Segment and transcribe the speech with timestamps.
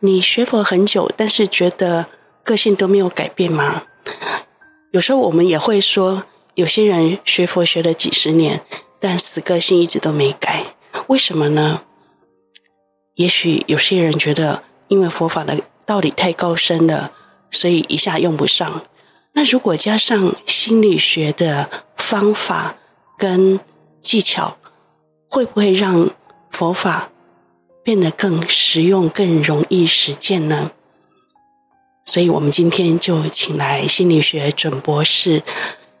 [0.00, 2.06] 你学佛很久，但是觉得
[2.44, 3.84] 个性都没有改变吗？
[4.92, 8.60] 有时候我们也会说，有些人学佛学了几十年，
[9.00, 10.64] 但死个性一直都没改，
[11.08, 11.82] 为什么呢？
[13.14, 17.12] 也许有些人觉得，因为佛法的道理太高深了，
[17.50, 18.82] 所以一下用不上。
[19.32, 22.76] 那如果加上心理学的方法
[23.18, 23.58] 跟
[24.02, 24.56] 技巧，
[25.28, 26.10] 会不会让
[26.50, 27.10] 佛法
[27.86, 30.72] 变得更实用、更容易实践呢？
[32.04, 35.44] 所以我们今天就请来心理学准博士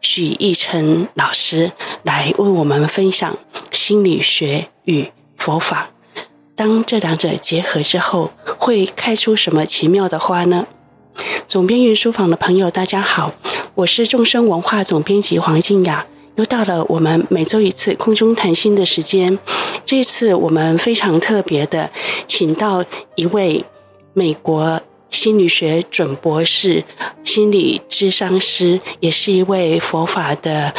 [0.00, 1.70] 许绎辰老师
[2.02, 3.38] 来为我们分享
[3.70, 5.90] 心理学与佛法。
[6.56, 10.66] 当这两者结合之后，会开出什么奇妙的花呢？
[11.46, 13.32] 总编云书房的朋友，大家好，
[13.76, 16.04] 我是众生文化总编辑黄静雅。
[16.36, 19.38] 又到了我们每周一次空中谈心的时间。
[19.84, 21.90] 这次我们非常特别的，
[22.26, 23.64] 请到一位
[24.12, 24.80] 美国
[25.10, 26.84] 心理学准博士、
[27.24, 30.72] 心理智商师，也是一位佛法的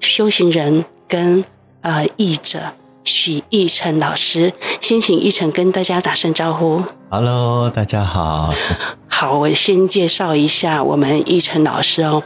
[0.00, 1.44] 修行人跟
[1.82, 2.74] 呃译者。
[3.04, 6.82] 许逸晨老师，先请奕晨跟大家打声招呼。
[7.10, 8.52] Hello，大家好。
[9.06, 12.22] 好，我先介绍一下我们奕晨老师哦。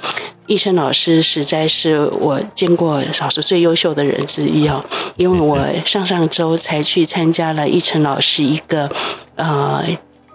[0.47, 4.83] 奕晨老师实在是我见过少数最优秀的人之一哦，
[5.17, 8.91] 因为我 上上周才去参加了奕晨老师一个
[9.35, 9.85] 呃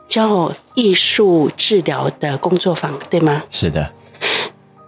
[0.08, 3.42] 叫艺术治疗的工作坊，对吗？
[3.50, 3.90] 是的。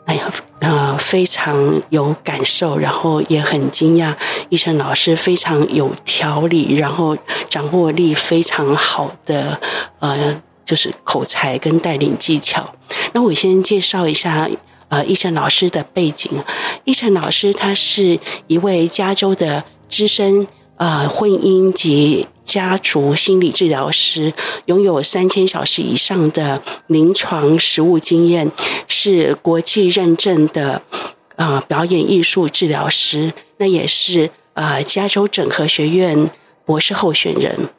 [0.06, 4.14] 哎呀，呃，非常有感受，然后也很惊讶。
[4.52, 7.17] 奕晨老师非常有条理，然后
[7.50, 9.59] 掌握力非常好的，
[10.00, 12.73] 呃，就是口才跟带领技巧。
[13.14, 14.48] 那我先介绍一下，
[14.89, 16.31] 呃，奕晨老师的背景。
[16.86, 24.34] 奕晨老师他是一位加州的资深呃婚姻及家族心理治疗师，
[24.66, 28.52] 拥有三千小时以上的临床实务经验，
[28.88, 30.82] 是国际认证的
[31.36, 36.30] 呃表演艺术治疗师，那也是呃加州整合学院
[36.66, 37.70] 博士候选人，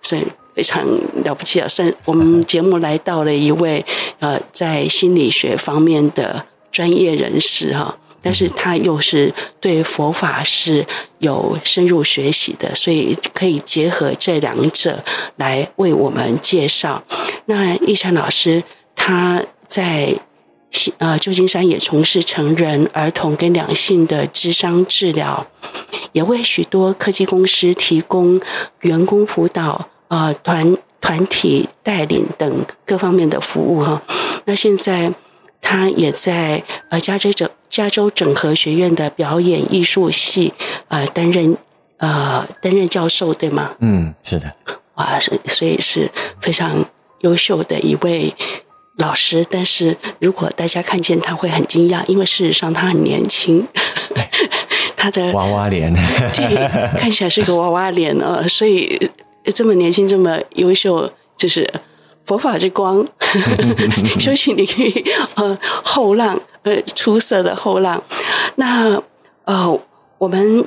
[0.00, 0.22] 所以
[0.54, 0.86] 非常
[1.24, 1.68] 了不起啊！
[1.68, 3.84] 算我们节目来到了一位
[4.20, 7.98] 呃在心理学方面的专业人士哈。
[8.24, 9.30] 但是他又是
[9.60, 10.84] 对佛法是
[11.18, 15.04] 有深入学习的，所以可以结合这两者
[15.36, 17.04] 来为我们介绍。
[17.44, 18.62] 那易山老师
[18.96, 20.16] 他在
[20.96, 25.46] 呃旧金山也从事成人、儿童跟两性的智商治疗，
[26.12, 28.40] 也为许多科技公司提供
[28.80, 34.00] 员工辅导、呃团团体带领等各方面的服务哈。
[34.46, 35.12] 那现在。
[35.66, 40.52] 他也在呃加州整加州整合学院的表演艺术系
[40.88, 41.56] 呃担任
[41.96, 43.74] 呃担任教授对吗？
[43.80, 44.52] 嗯，是的。
[44.96, 46.10] 哇，所所以是
[46.42, 46.84] 非常
[47.20, 48.32] 优秀的一位
[48.98, 49.44] 老师。
[49.50, 53.66] 但是如果大家看见他会很惊讶，因为事实上他很年轻，
[54.94, 55.90] 他的娃娃脸，
[56.34, 58.46] 对，看起来是个娃娃脸啊。
[58.46, 59.10] 所以
[59.54, 61.68] 这么年轻，这么优秀，就是。
[62.24, 63.06] 佛法之光，
[64.18, 65.04] 修行领域
[65.34, 68.02] 呃后浪呃出色的后浪。
[68.56, 69.02] 那
[69.44, 69.80] 呃
[70.18, 70.64] 我们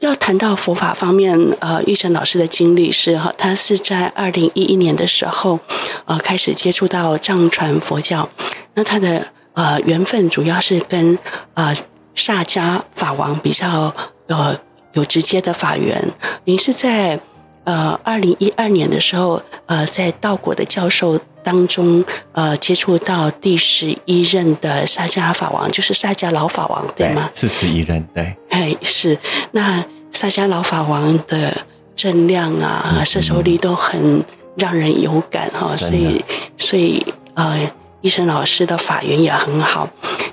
[0.00, 5.58] 要谈到佛法方面，呃玉成老师的经历是哈，他是在二零一一年的时候
[6.04, 8.28] 呃开始接触到藏传佛教。
[8.74, 11.18] 那他的呃缘分主要是跟
[11.54, 11.74] 呃
[12.14, 13.94] 萨迦法王比较
[14.26, 14.58] 呃
[14.92, 16.12] 有直接的法缘。
[16.44, 17.18] 您是在。
[17.64, 27.30] 呃，二零一二年的时候，呃，在道果的教授当中，呃，接触到第十一任的萨迦法王，就是萨迦老法王，对吗？
[27.34, 28.34] 四十一任，对。
[28.48, 29.16] 哎，是。
[29.52, 31.56] 那萨迦老法王的
[31.94, 34.24] 正量啊，摄受力都很
[34.56, 36.24] 让人有感哈、哦，所以，
[36.56, 37.04] 所以，
[37.34, 37.70] 呃，
[38.00, 39.88] 医生老师的法缘也很好。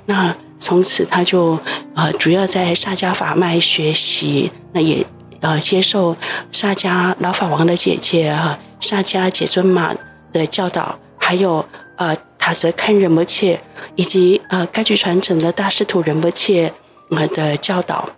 [0.05, 1.59] 那从此他就
[1.93, 5.05] 呃，主要在萨迦法脉学习，那也。
[5.39, 6.15] 呃，接受
[6.51, 9.95] 萨迦老法王的姐姐哈萨迦姐尊玛
[10.31, 11.63] 的教导，还有
[11.95, 13.59] 呃塔泽堪仁波切
[13.95, 16.73] 以及呃该具传承的大师徒仁波切
[17.11, 18.09] 呃的教导，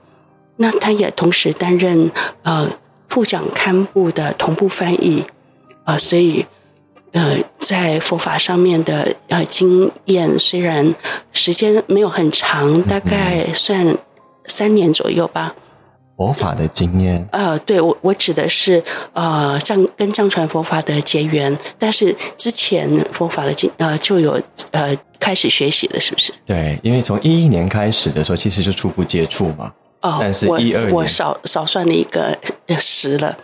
[0.57, 2.09] 那他也同时担任
[2.43, 2.69] 呃
[3.07, 5.25] 副讲堪布的同步翻译
[5.83, 6.45] 啊、呃，所以
[7.11, 10.93] 呃在佛法上面的呃经验虽然
[11.33, 13.97] 时间没有很长，大概算
[14.45, 15.53] 三年左右吧。
[16.19, 18.83] 佛法的经验，呃，对我我指的是
[19.13, 24.37] 呃藏跟藏传佛法的结缘，但是之前佛法的经呃就有
[24.71, 26.33] 呃开始学习了，是不是？
[26.45, 29.71] 对，因为从一一年开始的时候，其实就初步接触嘛。
[30.01, 32.37] 哦，但是一二年我，少少算了一个
[32.79, 33.37] 十了，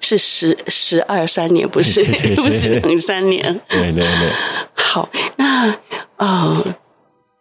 [0.00, 2.02] 是十十二三年，不是
[2.36, 3.60] 不是两三年。
[3.68, 4.32] 对对对。
[4.72, 5.06] 好，
[5.36, 5.74] 那
[6.16, 6.64] 呃，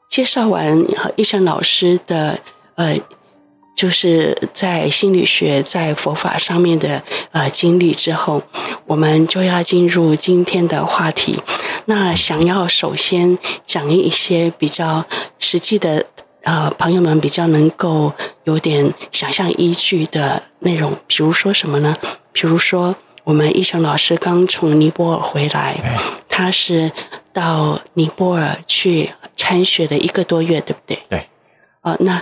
[0.09, 0.77] 介绍完
[1.15, 2.37] 一生老师的
[2.75, 2.97] 呃，
[3.81, 7.01] 就是在心理学、在佛法上面的
[7.31, 8.43] 呃经历之后，
[8.85, 11.39] 我们就要进入今天的话题。
[11.85, 15.03] 那想要首先讲一些比较
[15.39, 16.05] 实际的。
[16.43, 18.11] 呃，朋友们比较能够
[18.45, 21.95] 有点想象依据的内容，比如说什么呢？
[22.31, 25.77] 比如说，我们一成老师刚从尼泊尔回来，
[26.27, 26.91] 他是
[27.31, 30.99] 到尼泊尔去参学了一个多月，对不对？
[31.07, 31.27] 对。
[31.81, 32.19] 呃，那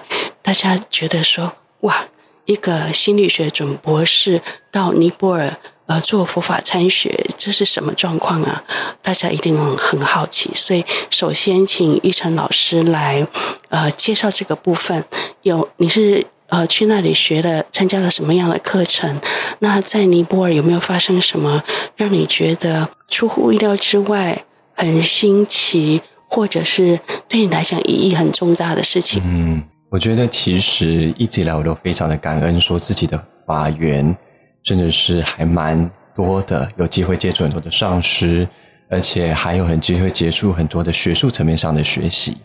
[0.49, 2.05] 大家觉得说，哇，
[2.45, 4.41] 一个心理学准博士
[4.71, 5.55] 到尼泊尔。
[5.85, 8.63] 呃，做佛法参学，这是什么状况啊？
[9.03, 10.49] 大家一定很好奇。
[10.55, 13.27] 所以，首先请义成老师来
[13.69, 15.03] 呃介绍这个部分。
[15.43, 19.19] 有你是呃去那里学了，参加了什么样的课程？
[19.59, 21.63] 那在尼泊尔有没有发生什么
[21.95, 24.43] 让你觉得出乎意料之外、
[24.75, 29.21] 很新奇，或者是对你来讲意义很重大的事情？
[29.25, 34.15] 嗯，我觉得其实一直以来我都非常的感恩，说自己的法缘。
[34.61, 38.47] 真的是还蛮多的，有机会接触很多的上师，
[38.89, 42.37] 而且还有很机会接触很多的学术层面上的学习。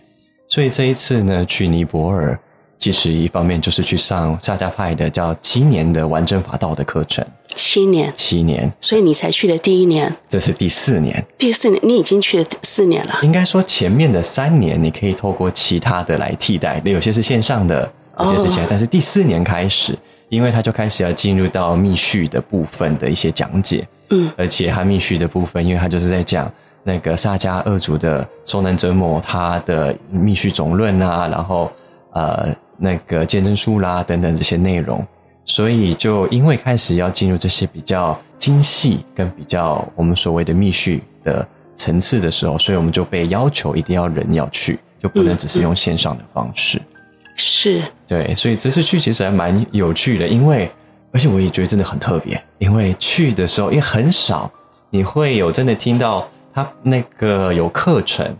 [0.48, 2.38] 所以这一次呢，去尼泊尔，
[2.84, 7.24] 其实一方面就是去上萨迦派的叫七年的完整法道的课程。
[7.46, 8.70] 七年，七年。
[8.78, 11.24] 所以你才去的第一年，这是第四年。
[11.38, 13.14] 第四年，你已经去了四年了。
[13.22, 17.90] 应该说前面的三年，你可以透过其他的来替代，有些是线上的，
[18.20, 19.96] 有些是线下，但是第四年开始。
[20.28, 26.52] 因为他就开始要进入到密续的部分的一些讲解，嗯，而且他密续的部分，因为他就是在讲
[26.82, 31.72] 那个萨迦二祖的受难折磨，他的密续总论啊，然后
[32.12, 35.06] 呃那个见证书啦等等这些内容，
[35.44, 46.78] 所以就因为开始要进入这些比较精细跟比较我们所谓的密序的层次的时候，所以我们就被要求一定要人要去，就不能只是用线上的方式。
[46.78, 46.90] 嗯嗯
[47.36, 50.70] 是对，所以这次去其实还蛮有趣的，因为
[51.12, 54.48] 而且我也觉得真的很特别，因为去的时候也很少
[54.88, 58.32] 你会有真的听到他那个有课程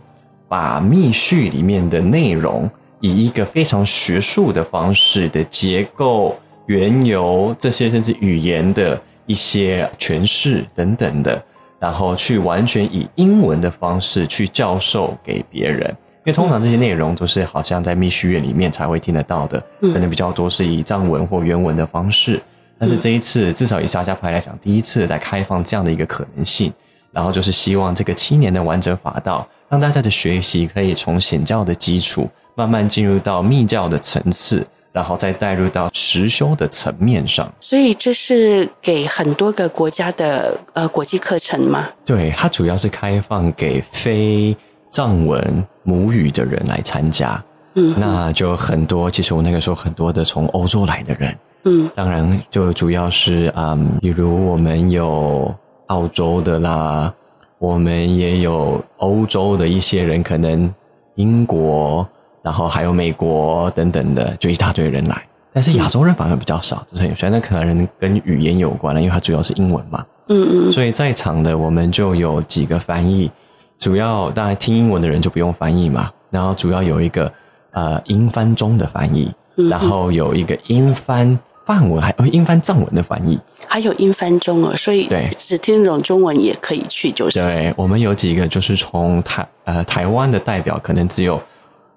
[0.47, 2.69] 把密序里面的内容
[3.05, 6.35] 以一个非常学术的方式的结构、
[6.65, 11.43] 缘由这些甚至语言的一些诠释等等的，
[11.79, 15.87] 然后去完全以英文的方式去教授给别人。
[16.25, 22.41] 因为通常这些内容都是好像在密续院里面才会听得到的，可能比较多是以藏文或原文的方式。
[22.79, 26.73] 但是这一次，至少以沙迦派来讲，第一次来开放这样的一个可能性，
[27.11, 37.51] 然后就是希望这个七年的完整法道，让大家的学习可以从显教的基础慢慢进入到密教的层次，然后再带入到实修的层面上。
[37.59, 41.89] 所以这是给很多个国家的呃国际课程吗？
[42.05, 44.55] 对，它主要是开放给非
[44.89, 49.11] 藏文母语的人来参加，嗯，那就很多。
[49.11, 55.53] 其实我那个时候很多的从欧洲来的人，嗯，当然就主要是嗯，比如我们有
[55.87, 57.13] 澳洲的啦，
[57.57, 60.73] 我们也有欧洲的一些人，可能
[61.15, 62.07] 英国，
[62.41, 65.21] 然后还有美国等等的，就一大堆人来。
[65.53, 67.29] 但是亚洲人反而比较少，这是很有趣。
[67.29, 73.31] 那可能跟语言有关了，因为它主要是英文嘛，嗯嗯，所以在场的我们就有几个翻译。
[73.77, 77.31] 主要当然听英文的人就不用翻译嘛，然后主要有一个
[77.71, 79.33] 呃英翻中的翻译，
[79.69, 87.73] 然后有一个英翻梵文，还有英翻藏文的翻译，还有英翻中文，所以对只听懂中文也可以去，就是对。
[87.75, 91.41] 我们有几个就是从台呃台湾的代表，可能只有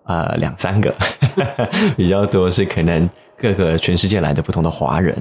[0.05, 0.95] 呃两三个，
[1.97, 5.15] 比较多是可能各个全世界来的不同的华人，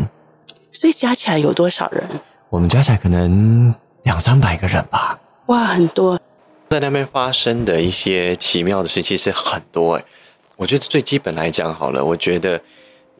[0.71, 2.03] 所以加起来有多少人？
[2.49, 3.73] 我们加起来可能
[4.03, 5.19] 两三百个人吧。
[5.47, 6.19] 哇，很多。
[6.69, 10.05] 在那边发生的一些奇妙的事，其实很多诶。
[10.57, 12.59] 我觉得最基本来讲好了，我觉得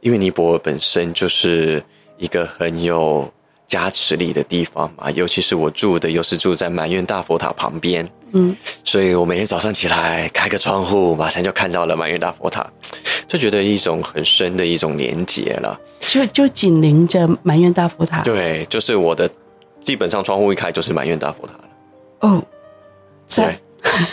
[0.02, 1.84] 因为尼泊尔本身就是
[2.18, 3.32] 一个很有
[3.68, 12.66] 加持力的地方嘛，尤其是我住的又是住在满愿大佛塔旁边，嗯，所以我每天早上起来开个窗户，马上就看到了满愿大佛塔，
[13.28, 15.80] 就觉得一种很深的一种连结了。
[16.00, 19.30] 就就紧邻着满愿大佛塔，对，就是我的
[19.82, 21.70] 基本上窗户一开就是满愿大佛塔了。
[22.22, 22.44] 哦。
[23.36, 23.60] 对，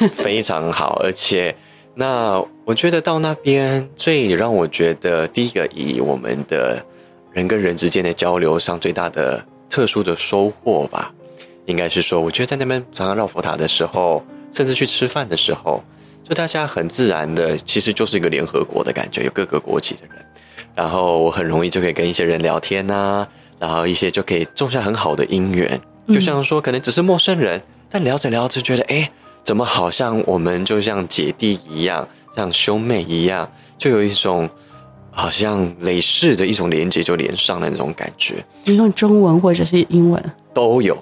[0.08, 1.54] 非常好，而且
[1.94, 6.82] 那我觉得到那边最让我觉得第一个以我们的
[7.32, 11.12] 人跟人之间的交流上最大的特殊的收获吧，
[11.66, 15.84] 应该是说，我觉得在那边常常绕佛塔的时候，甚至去吃饭的时候，
[16.26, 20.24] 就大家很自然的，其实就是一个联合国的感觉，有各个国籍的人，
[20.74, 23.28] 然后我很容易就可以跟一些人聊天呐、啊，
[23.58, 25.78] 然后一些就可以种下很好的因缘。
[26.08, 29.10] 就像说，可能只是陌生人，但聊着聊着觉得，哎，
[29.42, 34.48] 怎么好像我们就像姐弟一样，像兄妹一样，就有一种
[35.10, 38.34] 好像累世的一种连接，就连上的那种感觉。
[38.64, 40.22] 你用中文或者是英文
[40.54, 40.96] 都有，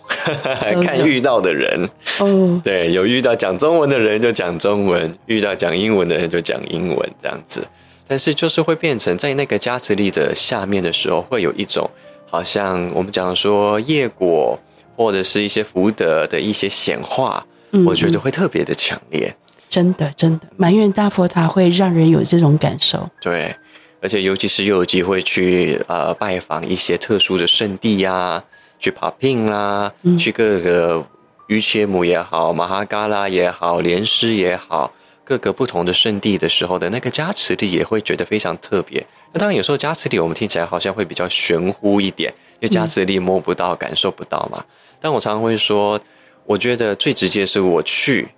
[0.83, 2.61] 看遇到的人哦。
[2.65, 7.67] 对，有遇到讲中文的人就讲中文，遇到讲英文的人就讲英文，这样子。
[8.07, 11.89] 但是就是会变成在那个加持力的下面的时候，会有一种
[12.29, 14.59] 好像我们讲说业果。
[14.95, 19.35] 或者是一些福德的一些显化，嗯，我觉得会特别的强烈。
[19.73, 23.09] 真的，真的，埋怨大佛塔会让人有这种感受。
[23.23, 23.57] 对，
[24.03, 28.45] 而且尤其是又有机会去呃拜访一些特殊的圣地呀，啊，
[28.79, 31.03] 去爬聘啦，嗯，去各个
[31.47, 34.93] 于切姆也好，马哈嘎拉也好，莲师也好，
[35.25, 39.03] 各个不同的圣地的时候的那个加持力也会觉得非常特别。
[39.33, 44.63] 那当然，有时候加持力我们听起来好像会比较玄乎一点，因为加持力摸不到、感受不到嘛。
[45.01, 45.99] 但我常常会说，
[46.45, 48.29] 我觉得最直接是我去，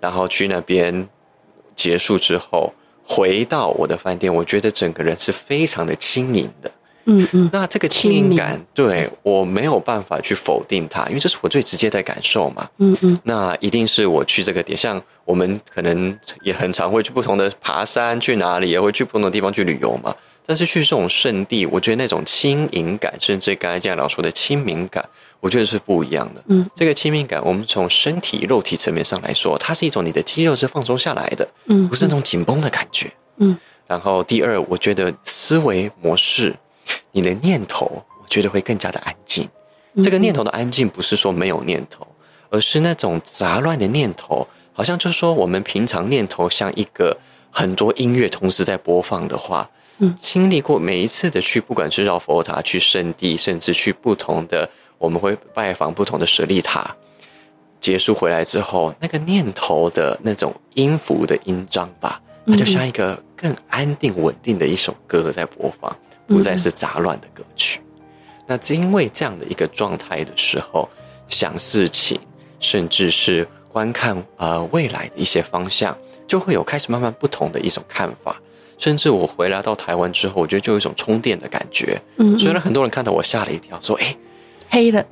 [0.00, 1.08] 然后去那边
[1.74, 2.72] 结束之后，
[3.02, 6.70] 回到我的饭店，我觉得整个人是非常的轻盈的。
[7.08, 12.68] 嗯嗯，那这个轻盈感，对，我没有办法去否定它，因为这是我最直接的感受嘛。
[12.78, 20.12] 嗯嗯，那一定是我去这个点，像我们可能也很常会去不同的爬山，去哪里也会去不同的地方去旅游嘛。
[20.44, 25.08] 但是去这种圣地，我觉得那种轻盈感，甚至刚才这样老说的亲民感。
[25.40, 26.42] 我觉得是不一样的。
[26.48, 33.12] 嗯，这个亲密感，我们从身体肉体层面上来说，它是一种你的肌肉是放松下来的，嗯，不是那种紧绷的感觉。
[33.36, 36.56] 嗯，然后第二，我觉得思维模式，
[37.12, 39.48] 你的念头，我觉得会更加的安静。
[40.02, 42.06] 这个念头的安静，不是说没有念头，
[42.50, 47.16] 而是那种杂乱的念头，好像就是说我们平常念头像一个
[47.50, 54.68] 很多音乐同时在播放的话，嗯，经历过每一次的去，不管是绕佛塔、去圣地，甚至去不同的。
[54.98, 56.94] 我们会拜访不同的舍利塔，
[57.80, 65.94] 结束回来之后，那个念头的那种音符的音章吧，它就像一个更安定稳定的一首歌在播放，
[66.26, 67.80] 不再是杂乱的歌曲。
[68.46, 70.88] 那是因为这样的一个状态的时候，
[71.28, 72.18] 想事情，
[72.58, 78.40] 甚至是观看呃未来的一些方向，就会有开始慢慢不同的一种看法。
[78.78, 82.00] 甚至我回来到台湾之后，我觉得就有一种充电的感觉。
[82.16, 84.16] 嗯，虽然很多人看到我吓了一跳，说：“哎。”
[84.68, 85.04] 黑了，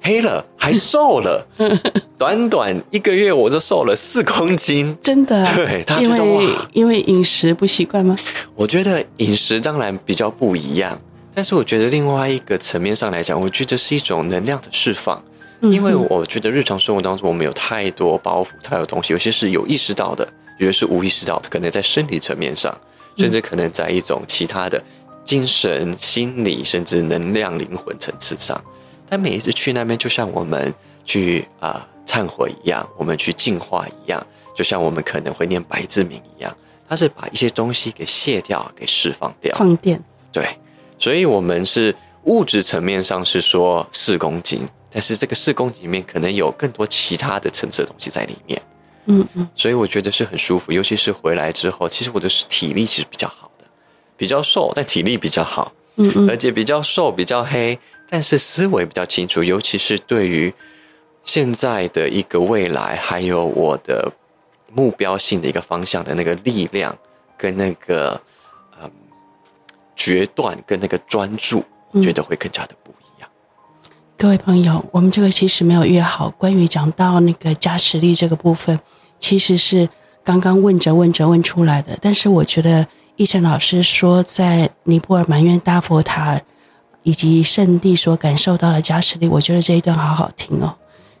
[0.00, 1.46] 黑了，还瘦了，
[2.18, 5.44] 短短一个月我就瘦了四公斤，真的？
[5.54, 8.16] 对，他觉得因为因为饮食不习惯吗？
[8.54, 11.00] 我觉得饮食当然比较不一样，
[11.34, 15.22] 但是我觉得另外一个层面上来讲，我觉得是一种能量的释放，
[15.60, 20.26] 因为我觉得日常生活当中我们有太多包袱，太多东西，有些是有意识到的，
[20.58, 22.76] 有些是无意识到的，可能在身体层面上，
[23.16, 24.82] 甚至可能在一种其他的
[25.24, 28.60] 精神、心理，甚至能量、灵魂层次上。
[29.12, 30.72] 但每一次去那边，就像我们
[31.04, 34.26] 去啊、呃、忏悔一样，我们去净化一样，
[34.56, 36.56] 就像我们可能会念白字明一样，
[36.88, 40.02] 它是把一些东西给卸掉，给释放掉，放电。
[40.32, 40.56] 对，
[40.98, 48.62] 所以我们是物质层面上是说四公斤，但是这个四公斤里面可能有更多其他的层次的东西在里面。
[49.04, 53.66] 嗯嗯，所以我觉得是很舒服，尤其是回来之后，其实我的体力其实比较好的，
[54.16, 55.70] 比较瘦，但体力比较好。
[55.96, 57.78] 嗯嗯，而且比较瘦，比较黑。
[58.12, 60.52] 但是思维比较清楚，尤其是对于
[61.24, 64.12] 现在的一个未来，还有我的
[64.70, 66.94] 目标性的一个方向的那个力量，
[67.38, 68.20] 跟那个
[68.78, 68.90] 嗯
[69.96, 73.30] 决断，跟那个专注，我觉得会更加的不一样。
[74.18, 78.78] 各位朋友，我们这个其实没有约好，关于讲到那个加持力这个部分，
[79.18, 79.88] 其实是
[80.22, 81.98] 刚刚问着问着问出来的。
[82.02, 86.38] 但是我觉得奕成老师说，在尼泊尔埋怨大佛塔。
[87.02, 90.72] 以及圣地所感受到的加持力，我觉得这一段好好听哦，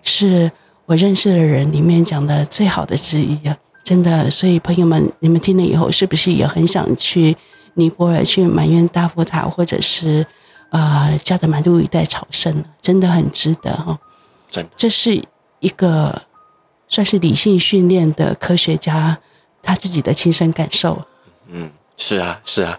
[0.02, 0.50] 是
[0.86, 4.30] 我认识的人里面讲的最好的之一啊，真的。
[4.30, 7.36] 所以朋友们，你们听了以后，是不是也很想去
[7.74, 10.24] 尼泊尔去埋怨大佛塔，或者是
[10.70, 12.64] 呃加德满都一带朝圣呢？
[12.80, 13.98] 真的很值得哈、哦。
[14.50, 15.20] 真的，这是
[15.58, 16.22] 一个
[16.86, 19.18] 算是理性训练的科学家
[19.62, 21.02] 他自己的亲身感受。
[21.48, 22.78] 嗯，是啊，是啊，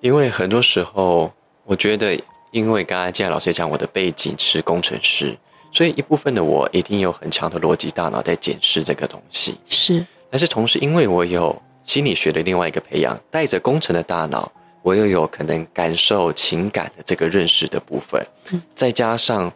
[0.00, 1.32] 因为很多时候。
[1.64, 2.18] 我觉得，
[2.50, 5.36] 因为刚才既然老师讲我的背景是工程师，
[5.72, 9.58] 所以一部分的我一定有很强的逻辑大脑在检视这个东西。
[9.68, 14.52] 是，但是同时，因为我有心理学的另外一个培养，带着工程的大脑，
[14.82, 19.50] 我又有可能感受情感的这个认识的部分，嗯、再加上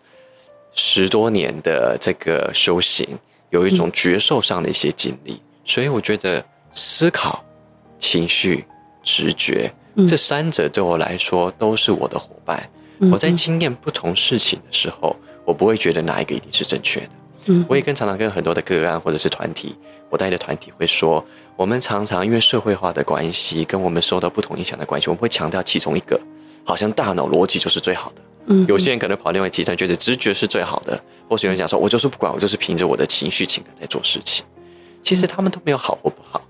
[0.72, 3.06] 十多年的这个修行，
[3.50, 7.44] 有一种觉受上的一些经历，嗯、所以我觉得思考、
[7.98, 8.64] 情绪、
[9.02, 9.70] 直觉。
[10.06, 12.68] 这三者对我来说都是我的伙伴。
[13.10, 17.10] 我在经验不同事情的时候，我不会觉得哪一个一定是正确的。
[17.46, 19.74] 嗯，我也跟常常跟很多的个案或者是团体，
[20.10, 21.24] 我带的团体会说，
[21.56, 26.20] 我们常常因为社会化的关系，跟我们受到不同影响的关系，我们会强调其中一个，
[26.64, 28.22] 好像大脑逻辑就是最好的。
[28.46, 34.44] 嗯，有些人可能跑另外极端，觉得直觉是最好的，或是有人讲说，我就是不管，我就是凭着我的情绪情感在做事情。
[35.02, 36.42] 其实他们都没有好或不好，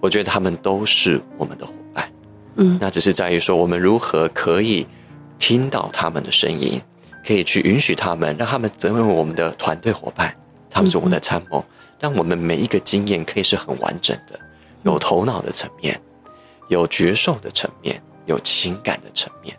[0.00, 2.10] 我觉得他们都是我们的伙伴。
[2.56, 4.86] 嗯，那只是在于说，我们如何可以
[5.38, 6.80] 听到他们的声音，
[7.26, 10.34] 可以去允许他们，让他们成为我们的团队伙伴，
[10.70, 11.64] 他们是我们的参谋，
[12.00, 14.38] 让我们每一个经验可以是很完整的，
[14.82, 16.00] 有头脑的层面，
[16.68, 19.56] 有觉受的层面，有情感的层面。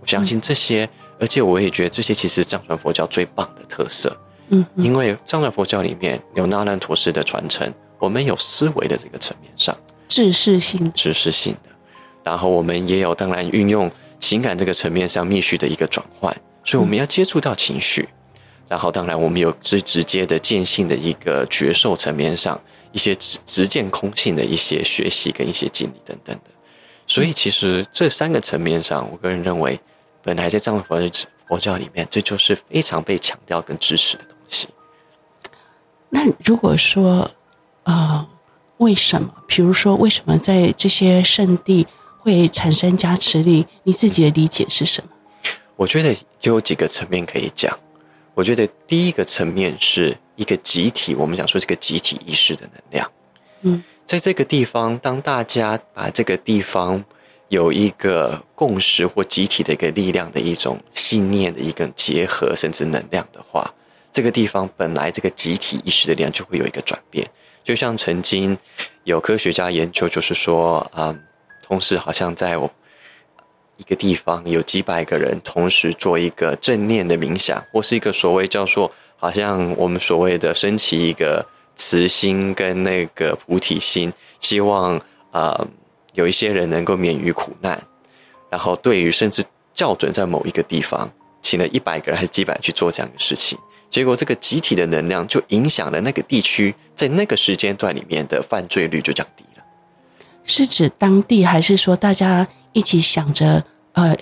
[0.00, 0.88] 我相信这些，
[1.20, 4.16] 而且我也觉得这些其实藏传佛教最棒的特色。
[4.48, 7.72] 嗯，因为藏传佛教里面有那烂陀师的传承。
[8.00, 9.76] 我们有思维的这个层面上，
[10.06, 11.70] 知识性、知识性的，
[12.28, 16.30] 然后我们也有当然运用情感这个层面上密续的一个转换，
[16.62, 18.06] 所以我们要接触到情绪，
[18.68, 22.60] 然后当然我们有最直接的见性的一个觉受层面上
[22.92, 26.50] 一些直直见空性的一些学习跟一些经历等等的，
[27.06, 29.80] 所以其实这三个层面上，我个人认为，
[30.22, 31.10] 本来在藏传
[31.48, 34.68] 佛教里面，这就是非常被强调跟支持的东西。
[36.10, 37.30] 那如果说，
[37.84, 38.28] 呃，
[38.76, 39.32] 为什么？
[39.46, 41.86] 比如说，为什么在这些圣地
[42.28, 43.66] 会产生加持力？
[43.84, 45.10] 你自己的理解是什么？
[45.76, 47.76] 我觉得有几个层面可以讲。
[48.34, 53.10] 我觉得第一个层面是一个集体，我们讲说这个集体意识的能量。
[53.62, 57.02] 嗯，在这个地方，当大家把这个地方
[57.48, 63.72] 有一个共识或集体的一个力量的一种信念的一个结合，甚至能量的话，
[64.12, 67.26] 这个地方本来这个集体意识的力量就会有一个转变。
[67.64, 68.56] 就像曾经
[69.04, 71.20] 有科学家研究，就是说，嗯，
[71.68, 72.70] 同时好像在我
[73.76, 81.46] 一个地方有几百个人同时做一个正念的冥想，或是一个所谓叫做，好像我们所谓的升起一个
[81.76, 85.00] 慈心跟那个菩提心，希望
[85.30, 85.68] 啊、
[86.14, 87.80] 有一些人能够免于苦难，
[88.50, 93.58] 然后对于甚至校准在某一个地方，请了一百个人还是几百人去做这样的事情。
[93.90, 99.44] 结果，这个集体的能量就影响了那个地区，在那个时间段里面的犯罪率就降低。
[100.48, 104.16] 是指当地，还是说大家一起想着，呃，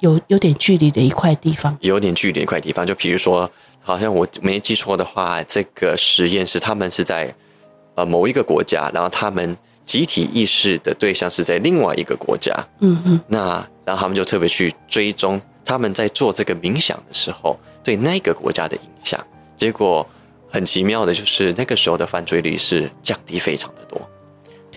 [0.00, 1.74] 有有点距离的一块地方？
[1.80, 7.32] 有点距离一块地方，就比如说，好像我没记错的话，这个实验室他们是在
[7.94, 12.52] 呃某一个国家，然后他们集体意识的对象是在另外一个国家。
[12.80, 13.20] 嗯嗯。
[13.28, 17.58] 那然后他们就特别去追踪他们在做这个冥想的时候。
[17.84, 19.18] 对那个国家的影响，
[19.56, 20.06] 结果
[20.50, 23.98] 很奇妙的就是那个时候的犯罪率是降低非常的多。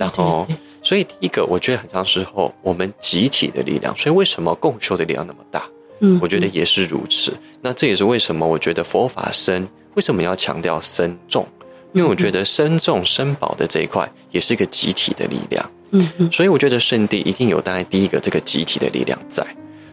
[0.01, 0.47] 然后，
[0.81, 5.63] 所以第一个我觉得很长时候我们集体的力量，所以为什么共修的力量那么大？
[5.99, 7.31] 嗯，我觉得也是如此。
[7.61, 11.47] 那这也是为什么我觉得佛法僧为什么要强调僧众？
[11.93, 15.71] 因为我觉得僧众僧宝的这一块也是一个集体的力量。
[15.91, 19.45] 嗯嗯，所以我觉得圣地一定有大概第一个这个集体的力量在，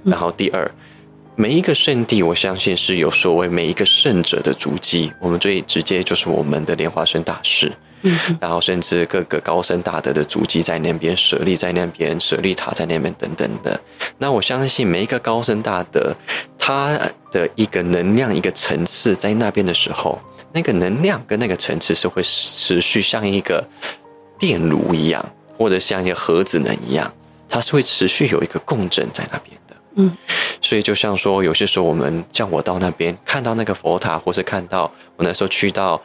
[0.05, 0.71] 然后第二。
[1.37, 5.13] 每一个圣地，我相信是有所谓每一个圣者的足迹。
[5.21, 7.77] 我们最直接就是我们的莲花生大师，嗯，
[8.41, 13.81] 然后甚至各个高僧大德的足迹在那边，舍利在那边，舍利塔在那边等等的。
[14.19, 16.15] 那我相信每一个高僧大德，
[16.59, 16.99] 他
[17.33, 20.21] 的一个能量一个层次在那边的时候，
[20.53, 23.67] 那个能量跟那个层次是会持续像一个
[24.39, 25.25] 电炉一样，
[25.57, 27.13] 或者像一个核子能一样，
[27.49, 29.77] 它是会持续有一个共振在那边的。
[29.97, 30.17] 嗯，
[30.63, 36.01] 所以就像说，有些时候我们像我到那边看到那个佛塔，或是看到我那时候去到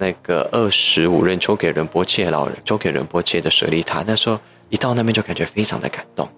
[0.00, 6.28] 那个二十五任丘给仁波切老人丘给仁波切的舍利塔，那时候一到那边就感觉非常的感动。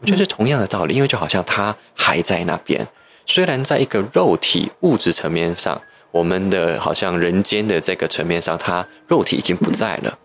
[0.00, 2.86] 我觉得是同样的道理，因为就好像他还在那边，
[3.24, 5.80] 虽然在一个肉体物质层面上，
[6.10, 10.18] 我们的好像人间的这个层面上，他肉体已经不在了，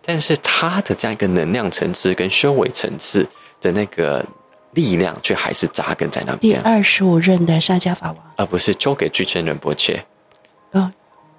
[0.00, 3.28] 但是他的这样一个能量层次跟修为层次
[3.60, 4.24] 的那个。
[4.74, 6.60] 力量却还是扎根在那边。
[6.60, 10.04] 第二十五任的沙迦法王，而不是交给具 chân 仁波切。
[10.72, 10.90] 哦，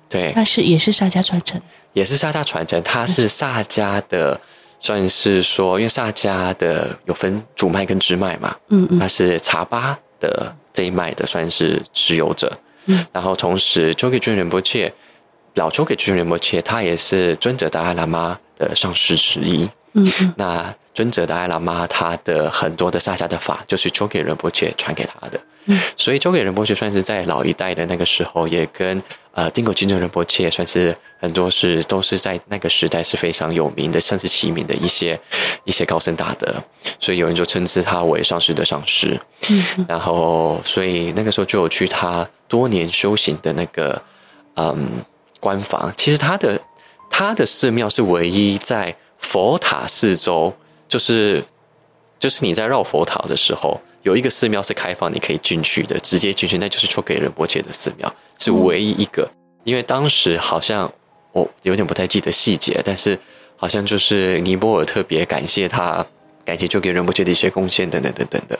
[0.08, 1.62] 对，那是也是萨迦传承，
[1.94, 2.82] 也是萨迦传承。
[2.84, 4.39] 它是萨迦的，
[4.80, 8.56] 算是说，因为萨迦的有分主脉跟支脉嘛。
[8.70, 12.52] 嗯嗯，它是茶巴的这一脉的，算是持有者。
[12.86, 14.94] 嗯，然后同时交给具 chân 仁波切，
[15.56, 19.70] 老交给具 chân 仁波切，他也是尊者达赖喇嘛的上师之一。
[19.94, 20.76] 嗯嗯，那。
[20.95, 25.39] 尊者达赖喇嘛他的很多的萨迦的法，就是丘给仁波切传给他的。
[25.65, 29.01] 嗯，所以丘给仁波切算是在老一代的那个时候，也跟
[29.34, 35.19] 呃丁狗金正仁波切算是很多是都是在那个时代是非常有名的，甚至齐名的一些
[35.63, 36.47] 一些高僧大德。
[36.99, 39.19] 所以有人就称之他为上师的上师。
[39.49, 44.01] 嗯，然后所以那个时候就有去他多年修行的那个
[44.55, 45.03] 嗯
[45.39, 45.91] 官房。
[45.97, 46.62] 其实他的
[47.10, 50.55] 他的寺庙是唯一在佛塔四周，
[50.88, 51.43] 就是
[52.19, 53.80] 就是你在绕佛塔的时候。
[54.06, 59.24] 有一个寺庙是开放，你可以进去的，直接进去，那就是出给仁波切的寺庙，是唯一一个。
[59.24, 60.93] 嗯、因为当时好像
[61.32, 63.17] 我有点不太记得细节，但是
[63.58, 66.06] 好像就是尼泊尔特别感谢他，
[66.43, 68.60] 感谢丘给仁波切的一些贡献等等等等的，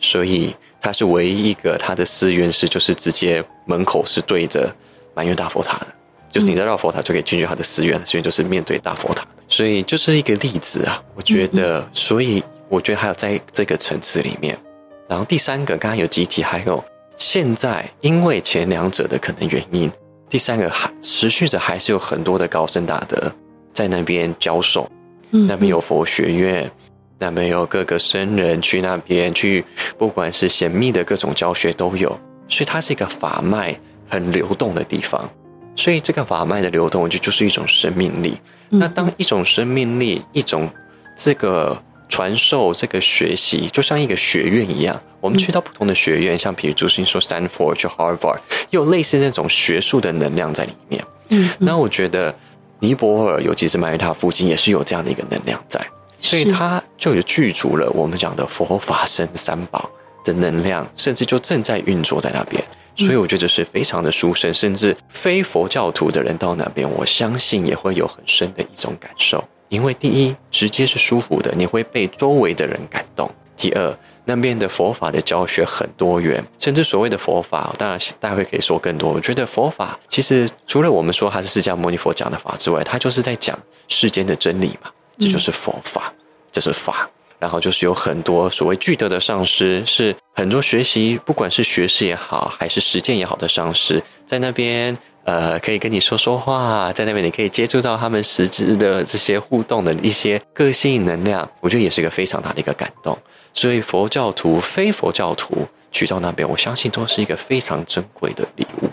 [0.00, 4.74] 所以他是唯一一个他的寺院是就是直接门口是对着
[5.12, 5.88] 满月大佛塔的，
[6.32, 11.02] 就是你在绕佛塔就可以进去他的寺院，所以就是面对大佛塔的，所以就是一个例子啊。
[11.14, 14.56] 我觉得，嗯、所以我觉得还有在这个层次里面。
[15.08, 16.84] 然后第三个，刚刚有集体，还有
[17.16, 19.90] 现在因为前两者的可能原因，
[20.28, 23.32] 第三个还持续着，还是有很多的高僧大德
[23.72, 24.90] 在那边教授，
[25.30, 26.68] 嗯，那边有佛学院，
[27.18, 29.64] 那边有各个僧人去那边去，
[29.96, 32.08] 不管是显密的各种教学都有，
[32.48, 33.78] 所以它是一个法脉
[34.08, 35.30] 很流动的地方，
[35.76, 38.40] 所以这个法脉的流动就就是一种生命力。
[38.70, 40.68] 那当一种生命力，一种
[41.14, 41.80] 这个。
[42.08, 48.38] 传授这个学习就像一个学院一样，我们去到不同的学院，像比如朱星说 Stanford 去 Harvard，
[48.70, 51.04] 有类似那种学术的能量在里面。
[51.30, 52.32] 嗯，那我觉得
[52.78, 55.80] 尼泊尔，尤其是曼月塔附近，也是有这样的一个能量在，
[56.20, 59.90] 所以它就有具足了我们讲的佛法僧三宝
[60.24, 62.62] 的能量，甚至就正在运作在那边。
[62.96, 69.44] 所以我觉得是非常的殊胜，甚至非佛教徒的人到那边，我相信也会有很深的一种感受。
[69.68, 79.12] 因为第一，直接是舒服的，你会被周围的人感动；第二，那边的佛法的教学很多元，甚至所谓的佛法，当然待会可以说更多。
[79.12, 86.14] 我觉得佛法其实除了我们说它是释迦牟尼佛讲的法之外，它就是在讲世间的真理嘛，这就是佛法，
[86.52, 87.10] 这是法。
[87.38, 94.96] 然后就是有很多所谓具德的上师，是很多学习，不管是学识也好，还是实践也好的上师，在那边。
[95.26, 103.18] 呃，可以跟你说说话，在那边你可以接触到他们实质的这些互动的一些个性能量，我觉得也是一个非常大的一个感动。
[103.52, 108.88] 所以佛教徒、非佛教徒去到那边，我相信都是一个非常珍贵的礼物。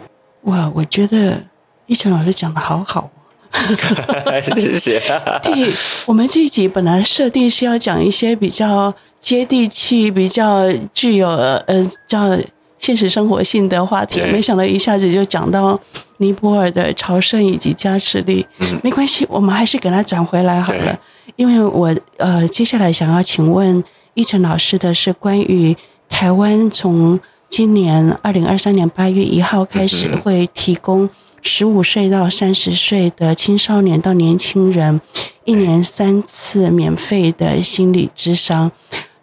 [0.50, 1.40] 哇，我觉得
[1.86, 3.12] 一晨老师讲的好好，
[4.60, 5.02] 谢谢。
[5.44, 5.74] 第，
[6.06, 12.38] 我们这一集本来设定是要讲一些比较接地气、比较具有呃叫。
[12.80, 15.80] 现实生活性的话题，没想到一下子就讲到
[16.18, 18.46] 尼泊尔的朝圣以及加持力。
[18.60, 21.00] 嗯，没关系，我们还是给他转回来好了。
[21.38, 23.82] 因为我呃，接下来想要请问
[24.16, 25.74] 一晨老师的是关于
[26.10, 31.10] 台湾从今年二零二三年八月一号开始会提供
[31.44, 35.00] 十五岁到三十岁的青少年到年轻人
[35.44, 38.72] 一年三次免费的心理咨商。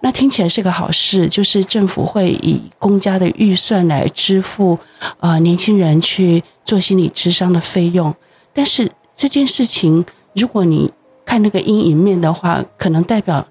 [0.02, 4.78] 那听起来是个好事，就是政府会以公家的预算来支付，
[5.18, 8.14] 呃，年轻人去做心理咨商的费用。
[8.54, 10.04] 但是这件事情，
[10.34, 10.90] 如果你
[11.24, 13.46] 看那个阴影面的话，可能代表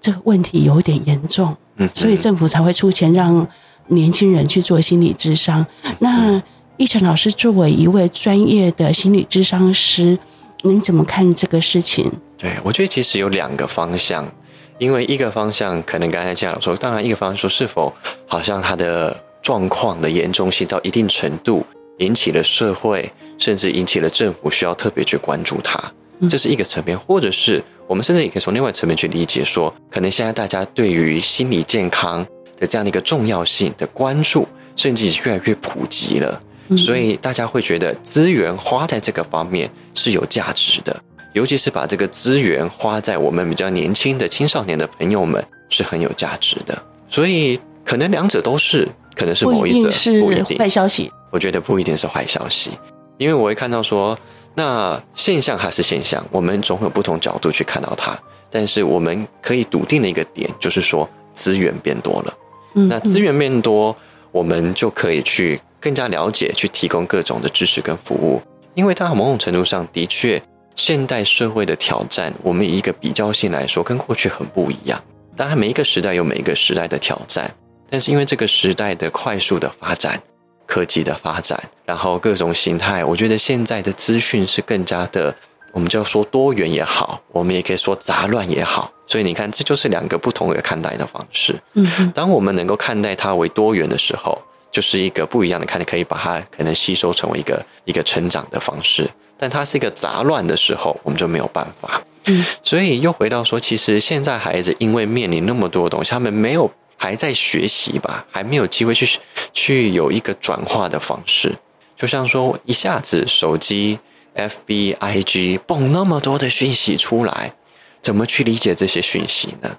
[0.00, 1.56] 这个问题有点严重，
[1.94, 3.46] 所以政府才会出钱让
[3.86, 5.66] 年轻人去做心理咨商。
[5.98, 6.42] 那
[6.78, 10.16] 一晨老师作为一位专业的心理智商师，
[10.62, 12.08] 您怎么看这个事情？
[12.38, 14.32] 对，我觉得其实有两个方向。
[14.78, 17.92] 因为一个方向可能刚才这样说，当然一个方向说是否
[18.28, 21.66] 好像他的状况的严重性到一定程度，
[21.98, 25.82] 引起了社会，甚至引起了政府需要特别去关注他，
[26.30, 32.24] 这是一个层面，或者是我们甚至也可以从另外层面去理解说，可能现在大家对于心理健康
[32.56, 36.40] 的这样的一个重要性的关注，甚至越来越普及了，
[36.76, 41.00] 所以大家会觉得资源花在这个方面是有价值的。
[41.34, 51.12] 尤其是把这个资源花在我们比较年轻的青少年的朋友们是很有价值的，所以可能两者都是，可能是某一者不一定坏消息。
[51.30, 52.70] 我觉得不一定是坏消息，
[53.18, 54.18] 因为我会看到说，
[54.54, 58.18] 那现象还是现象，我们总会有不同角度去看到它。
[58.50, 62.34] 但是我们可以笃定的一个点就是说，资源变多了。
[62.74, 63.94] 嗯，那资源变多，
[64.32, 68.42] 我们就可以去更加了解，去提供各种的知识跟服务，
[68.74, 70.42] 因为它某种程度上的确。
[70.76, 75.02] 现代社会的挑战，我们以一个比较性来说，跟过去很不一样。
[75.36, 77.52] 当然，每一个时代有每一个时代的挑战，
[77.90, 80.22] 但是因为这个时代的快速的发展、
[80.66, 85.34] 科技的发展，然后各种形态，我觉得现在的资讯是更加的，
[85.72, 91.60] 我们就要说多元也好，我们也可以说杂乱也好，所以你看，这就是两个不同的看待的方式。
[91.74, 99.08] 嗯，当我们能够看待它为多元的时候，就是一个不一样的看你，可以把它可能吸收成为一个一个成长的方式。
[99.38, 102.02] 但它是一个杂乱的时候，我们就没有办法。
[102.24, 109.18] 嗯，所以又回到说，其实现在孩子因为面临那么多东西，他们没有还在学习吧，还没有机会去
[109.52, 111.54] 去有一个转化的方式。
[111.96, 113.98] 就像说，一下子手机、
[114.34, 117.54] FB、IG 蹦那么多的讯息出来，
[118.02, 119.78] 怎么去理解这些讯息呢？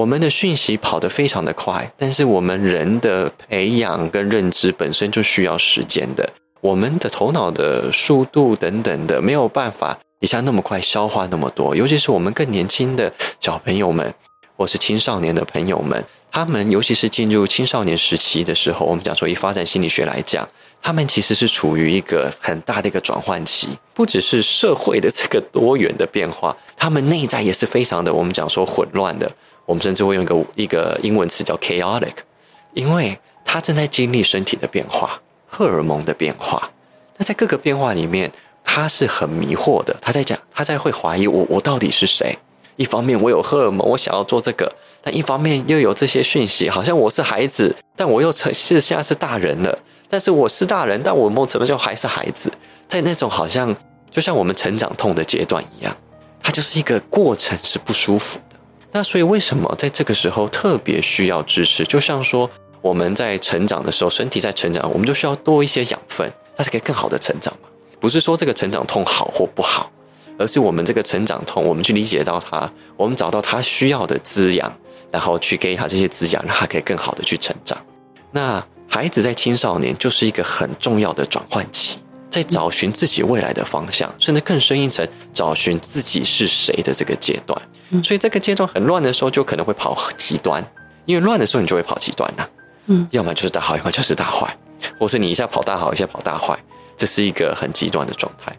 [0.00, 6.26] 我们的讯息跑得非常的快，但是我们人的培养跟认知本身就需要时间的。
[6.62, 14.14] 我们的头脑的速度等等的没有办法一下那么快消化那么多，尤其是我们更年轻的小朋友们，
[14.56, 20.48] 或是青少年的朋友们，他们尤其是进入青少年时期的时候，我们讲说以发展心理学来讲，
[20.80, 29.30] 他们其实是处于一个很大的一个转换期，不只是社会的这个多元的变化，他们内在也是非常的，我们讲说混乱的，
[29.70, 32.14] 我们甚至会用一个一个英文词叫 chaotic，
[32.74, 35.20] 因为他正在经历身体的变化。
[35.48, 36.70] 荷尔蒙的变化，
[37.16, 38.30] 那在各个变化里面，
[38.64, 39.96] 他是很迷惑的。
[40.00, 42.36] 他在讲，他在会怀疑我，我到底是谁？
[42.74, 44.66] 一方面我有荷尔蒙，我想要做这个；
[45.02, 49.78] 但一方面又有这些讯息，好像我是孩子，但我又成是现在是大人了。
[50.08, 52.50] 但是我是大人，但我某程度就还是孩子，
[52.88, 53.74] 在那种好像
[54.10, 55.96] 就像我们成长痛的阶段一样，
[56.42, 58.40] 它就是一个过程，是不舒服。
[58.92, 61.84] 那所以为什么在这个时候特别需要支持？
[61.84, 62.50] 就像说。
[62.82, 67.68] 我们在成长的时候，身体在成长，我们就需要多一些养分，它是可以更好的成长嘛。
[68.00, 69.92] 不是说这个成长痛好或不好，
[70.38, 74.74] 而是我们这个成长痛，我们去理解到它，我们找到它需要的滋养，
[75.10, 77.76] 然后去给它这些滋养，让它可以更好的去成长。
[78.32, 81.98] 那孩子在青少年就是一个很重要的转换期，
[82.30, 87.60] 在找寻自己未来的方向，甚至更深一层，找寻自己是谁的这个阶段。
[88.04, 90.64] 所以这个阶段很乱的时候，就可能会跑极端，
[91.06, 92.48] 因为乱的时候你就会跑极端了。
[92.86, 94.56] 嗯，要么就是大好，要么就是大坏，
[94.98, 96.58] 或是你一下跑大好，一下跑大坏，
[96.96, 98.56] 这是一个很极端的状态。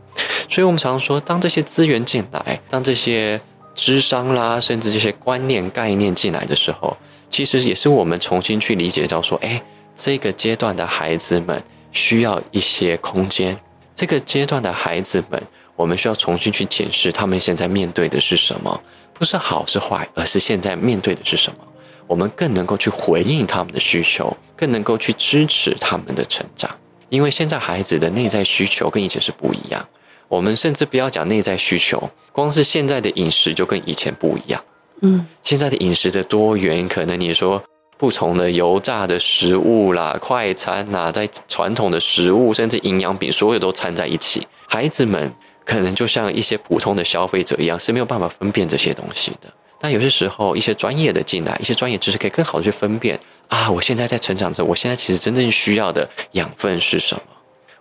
[0.49, 3.39] 所以，我们常常说，当这些资源进来，当这些
[3.73, 6.95] 智商啦，甚至这些观念概念进来的时候，
[7.29, 9.61] 其实也是我们重新去理解到说，哎，
[9.95, 13.57] 这个阶段的孩子们需要一些空间。
[13.95, 15.41] 这个阶段的孩子们，
[15.75, 18.81] 我们需要重新去检视他们现在面对的是什么，
[19.21, 21.59] 不是好是坏，而是现在面对的是什么。
[22.07, 26.71] 我们更能够去回应他们的需求，更能够去支持他们的成长。
[27.09, 29.87] 因为现在孩子的内在需求跟以前是不一样。
[30.27, 34.59] 我们甚至不要讲内在需求，光是现在的饮食就跟以前不一样。
[35.03, 37.63] 嗯，现在的饮食的多元，可能你说
[37.99, 44.47] 不同的油炸的食物啦、快餐呐，在传统的食物甚至营养品，所有都掺在一起。
[44.65, 45.31] 孩子们
[45.65, 49.51] 可能就像一些普通的消费者一样，是没有办法分辨这些东西的。
[49.79, 57.23] 但有些时候，一些专业的进来，一些专业知识可以更好的去分辨啊，我现在在成长着，我现在其实真正需要的养分是什么？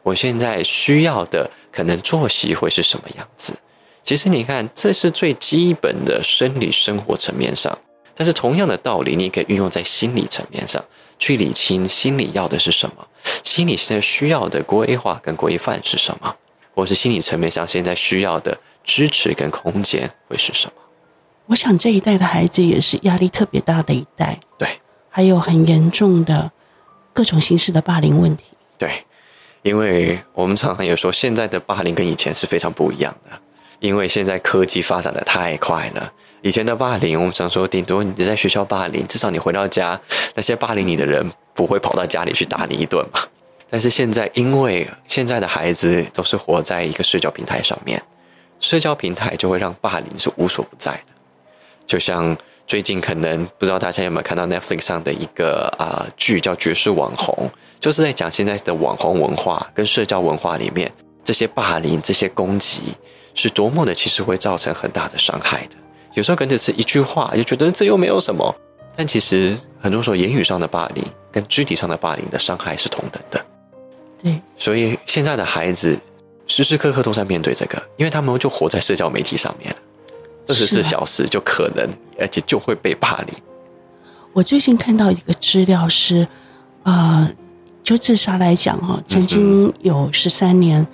[0.02, 3.54] 我现在需要的可能作息会是什么样子？
[4.02, 7.76] 其实你看，这是最基本的生理生活层面上，
[8.14, 10.82] 但是同样的道理，你可以运用在心理层面上，
[11.18, 13.06] 去理清心理要的是什么，
[13.44, 16.34] 心理现在需要的规划跟规范是什么，
[16.80, 20.72] 或是心理层面上现在需要的支持跟空间会是什么？
[21.44, 24.66] 我想这一代的孩子也是压力特别大的一代，对，
[25.10, 26.50] 还有很严重的
[27.12, 28.44] 各种形式的霸凌问题，
[28.78, 29.04] 对，
[29.60, 33.38] 因为我们常常有说，现在的霸凌跟以前是非常不一样的，
[33.80, 36.10] 因为现在科技发展的太快了。
[36.40, 40.00] 以前的霸凌，我们常说，顶多你在学校霸凌，至少你回到家，
[40.34, 43.20] 那些霸凌你的人不会跑到家里去打你一顿嘛。
[43.70, 48.02] 但是现在，因为现在的孩子都是活在一个社交平台上面，
[48.58, 51.12] 社交平台就会让霸凌是无所不在的。
[51.86, 57.48] 就像最近可能不知道大家有没有看到 Netflix 上的一个啊剧叫《绝世网红》，
[57.80, 60.92] 就是在讲现在的网红文化跟社交文化里面，
[61.24, 62.96] 这些霸凌、这些攻击
[63.34, 65.76] 是多么的，其实会造成很大的伤害的。
[66.14, 68.52] 有时候可能只是一句话，就觉得这又没有什么，
[68.96, 73.44] 但其实很多时候言语上的霸凌跟肢体上的霸凌的伤害是同等的。
[74.22, 75.98] 对，所以现在的孩子
[76.46, 79.74] 时时刻刻都在面对这个，因为他们就活在社交媒体上面。
[80.46, 83.34] 二十四小时就可能，而且就会被霸凌。
[84.32, 86.26] 我最近看到一个资料是，
[86.82, 87.30] 呃，
[87.84, 90.84] 就自杀来讲哈，曾经有十三年，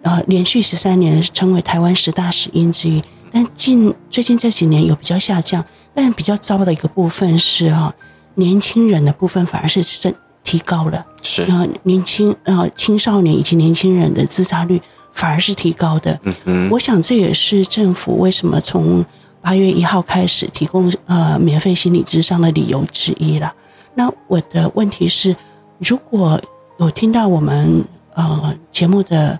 [0.00, 3.02] 呃，连续十三年成为台湾十大死因之一。
[3.30, 5.62] 但近最近这几年有比较下降，
[5.94, 7.94] 但比较糟的一个部分是哈，
[8.36, 14.80] 年轻人的部分反而是升提高了，是啊，年轻呃青少年以及年轻人的自杀率。
[15.14, 19.04] 反而是提高的，嗯嗯，我想这也是政府为什么从
[19.42, 23.52] 八月一号开始提供呃免费心理咨商的理由之一了。
[23.94, 25.36] 那我的问题是，
[25.76, 26.40] 如果
[26.78, 29.38] 有听到我们呃节目的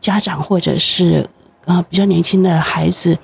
[0.00, 1.28] 家长或者是
[1.66, 3.14] 呃比较年轻的孩子，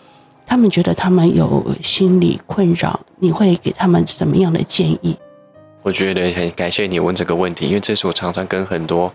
[0.45, 5.17] 他们觉得他们有心理困扰，你会给他们什么样的建议？
[5.89, 9.11] 我觉得很感谢你问这个问题，因为这是我常常跟很多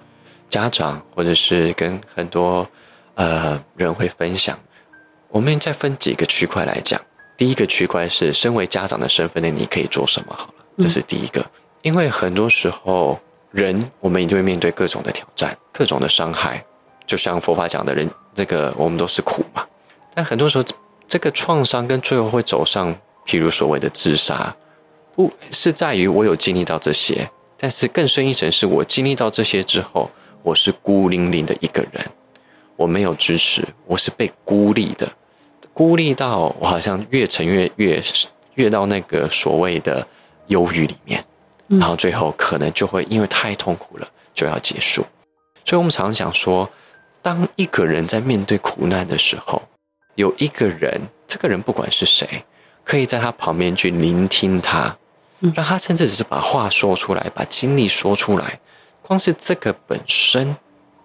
[0.49, 2.67] 家长或者是跟很多
[3.13, 4.57] 呃人会分享。
[5.29, 6.99] 我们再分几个区块来讲，
[7.37, 11.45] 第一个区块是身为家长的身份的你可以做什么好了，这是第一个。
[11.83, 13.19] 因为很多时候
[13.51, 16.65] 人我们一定会面对各种的挑战，各种的伤害，
[17.05, 19.63] 就像佛法讲的人，这个我们都是苦嘛。
[20.15, 20.63] 但很多时候
[21.07, 22.91] 这个创伤跟最后会走上，
[23.27, 24.55] 譬如所谓的自杀，
[25.15, 30.09] 不是在于我有经历到这些，但是更深一层是我经历到这些之后，
[30.41, 32.05] 我是孤零零的一个人，
[32.75, 35.11] 我没有支持，我是被孤立的。
[35.71, 38.01] 孤立到我好像越沉越越
[38.55, 40.05] 越到那个所谓的
[40.47, 41.23] 忧郁里面，
[41.67, 45.05] 然后最后可能就会因为太痛苦了就要结束。
[45.65, 46.69] 所以我们常常讲说，
[47.21, 49.61] 当一个人在面对苦难的时候，
[50.15, 52.27] 有一个人，这个人不管是谁，
[52.83, 54.95] 可以在他旁边去聆听他，
[55.55, 58.59] 让他甚至只是把话说出来，把经历说出来，
[59.01, 60.47] 光是这个本身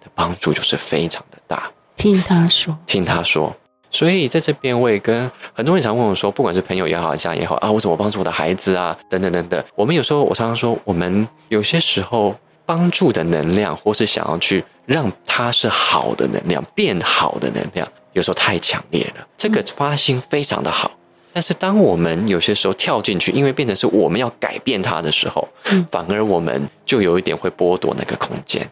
[0.01, 1.71] 的帮助就是非常的大。
[1.97, 3.55] 听他说，听他说。
[3.91, 8.95] 所以在这边，我也跟很多人常问我说，不管是朋友也好，家人也好啊，我怎么帮助我的孩子啊？
[9.09, 9.63] 等等等等。
[9.73, 12.35] 我们有时候，我常常说，我们有些时候
[12.67, 19.27] 帮助的能量，或是想要去让他是好的能量，变好的能量，有时候太强烈了。
[19.35, 20.91] 这个发心非常的好，
[21.33, 25.47] 但是当我们有些时候跳进去，因为变成是我们要改变它的时候，
[25.91, 28.69] 反而我们就有一点会剥夺那个空间。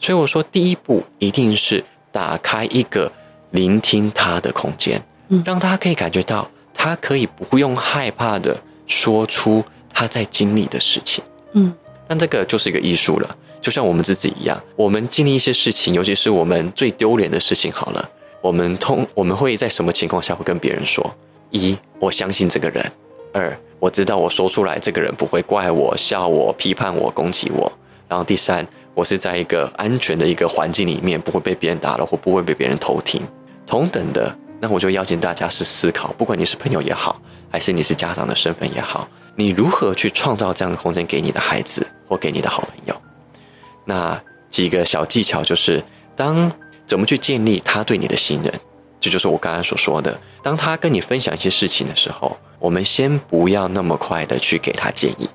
[0.00, 3.10] 所以我说，第一步一定是打开一个。
[3.52, 5.02] 聆听他的空间，
[5.42, 8.54] 让他可以感觉到，他可以不用害怕的
[8.86, 11.24] 说出他在经历的事情。
[11.52, 11.72] 嗯，
[12.06, 18.06] 但这个就是一个艺术了，就像我们自己一样，我们经历一些事情，尤其是我们最丢脸的事情，好了，
[18.42, 21.02] 我们通我们会在什么情况下会跟别人说？
[21.50, 22.84] 一，我相信这个人；
[23.32, 27.70] 二，我知道我说出来，这个人不会怪我、笑我、批判我、攻击我。
[28.08, 33.22] 然后第三，我是在一个安全的一个环境里面，不会被别人打扰，或不会被别人偷听。
[33.66, 39.06] 同等的，那我就邀请大家是思考，不管你是朋友也好，还是你是家长的身份也好，
[39.36, 42.96] 你如何去创造这样的空间给你的孩子或给你的好朋友？
[43.84, 45.82] 那几个小技巧就是，
[46.16, 46.50] 当
[46.86, 48.52] 怎么去建立他对你的信任，
[49.00, 50.18] 这就是我刚才所说的。
[50.42, 55.28] 当他跟你分享一些事情的时候，我们先不要那么快的去给他建议，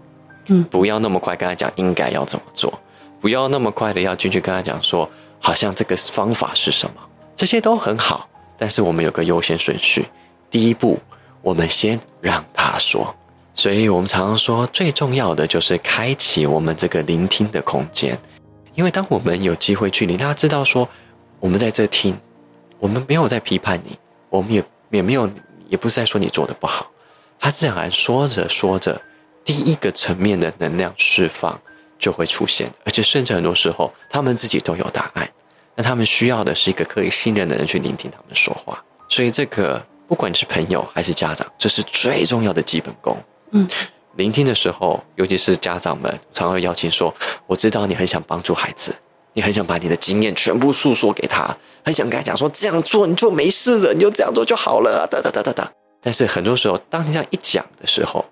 [0.47, 2.73] 嗯，不要那么快跟他讲应该要怎么做，
[3.21, 6.95] 不要那么快的要进去跟他讲说，好像这个方法是什么。
[7.35, 10.05] 这些都很好，但是我们有个优先顺序。
[10.51, 10.99] 第一步，
[11.41, 13.13] 我们先让他说。
[13.55, 18.17] 所以我们常常说，最重要的就是开启我们这个聆听的空间。
[18.75, 20.87] 因为当我们有机会去聆大家知道说
[21.39, 22.17] 我们在这听，
[22.83, 23.97] 我们没有在批判你，
[24.29, 25.29] 我们也也没有，
[25.69, 26.91] 也不是在说你做的不好。
[27.39, 29.01] 他自然而然说着说着，
[29.45, 31.57] 第一个层面的能量释放
[31.97, 35.25] 就会出现，而且甚至很多时候，他们自己都有答案。
[35.75, 43.17] 那他们需要的是一个可以信任的人去聆听他们说话，所以这个不管是朋友还是家长，这是最重要的基本功。
[43.51, 43.65] 嗯，
[44.17, 47.15] 聆听的时候，尤其是家长们常会邀请说
[47.47, 48.93] ：“我知道你很想帮助孩子，
[49.33, 55.71] 你很想把你的经验全部诉说给他，很想跟他讲说这样做你就没事了，你就这样做就好了。”哒哒哒哒哒。
[56.01, 58.25] 但是很多时候，当你这样一讲的时候，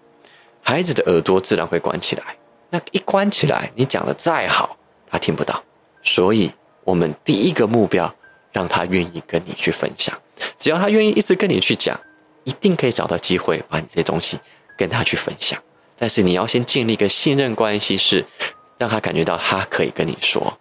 [0.62, 2.24] 孩子的耳朵自然会关起来。
[2.70, 4.78] 那一关起来，你讲的再好，
[5.10, 5.64] 他听不到。
[6.04, 6.52] 所以。
[6.84, 8.12] 我们第一个目标，
[8.52, 10.18] 让他愿意跟你去分享。
[10.58, 11.98] 只要他愿意一直跟你去讲，
[12.44, 14.40] 一定可以找到机会把你这些东西
[14.76, 15.62] 跟他去分享。
[15.96, 18.26] 但是你要先建立一个信任关系，是
[18.80, 20.58] 让他感觉到他可以跟你说，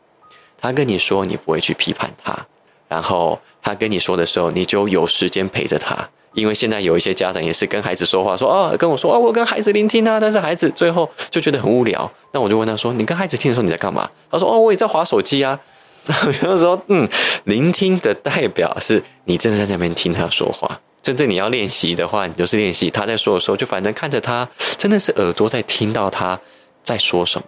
[0.60, 2.46] 他跟你说你不会去批判他，
[2.88, 6.08] 然后他跟你说的时候，你就有时间陪着他。
[6.32, 12.08] 因为现在有一些家长也是跟孩子说话，说哦，跟我说哦，我跟孩子聆听啊，但是孩子最后就觉得很无聊。
[12.32, 14.08] 那我就问他说，你跟孩子听的时候你在干嘛？
[14.30, 15.58] 他说哦，我也在划手机啊。
[16.06, 17.08] 有的时候，嗯，
[17.44, 20.80] 聆听的代表是你真的在那边听他说话。
[21.02, 26.38] 真正你要练习的话，你就是练习他在说的时候，就反正看着他，真的是耳朵在听到他
[26.84, 27.46] 在说什么。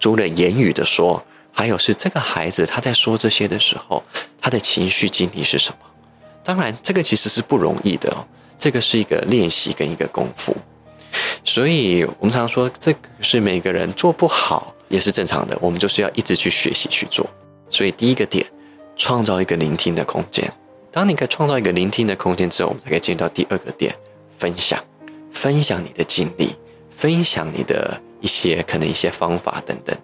[0.00, 1.22] 除了言语的说，
[1.52, 4.02] 还有是这个孩子他在说这些的时候，
[4.40, 5.76] 他的情绪经历是什么？
[6.42, 8.26] 当然，这个其实是不容易的哦，
[8.58, 10.56] 这个是一个练习跟一个功夫。
[11.44, 17.28] 所以我们常说，这个是每个人做不好也是正常的，我们就是要一直去学习去做。
[17.70, 18.44] 所以第一个点，
[18.96, 20.52] 创造一个聆听的空间。
[20.90, 23.94] 当你可以创造一个聆听的空间之后，我们才可以进入到第二个点，
[24.38, 24.82] 分享，
[25.30, 26.56] 分享你的经历，
[26.96, 29.96] 分享你的一些可能一些方法等等。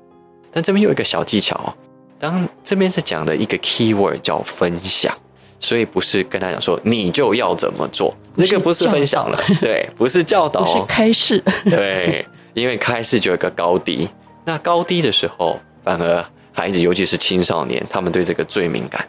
[0.59, 1.73] 但这边有一个小技巧，哦
[2.19, 5.17] 当这边是讲的一个 keyword 叫分享，
[5.61, 14.09] 所以不是跟他讲说你就要怎么做，那个不是分享了， 对，不是教导，是开示，对，因为开示就有一个高低，
[14.45, 19.09] 那高低的时候，反而孩子尤其是青少年，他们对这个最敏感。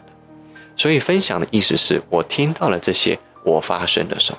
[0.76, 4.38] 所以分享的意思是我听到了这些，我发生了什么？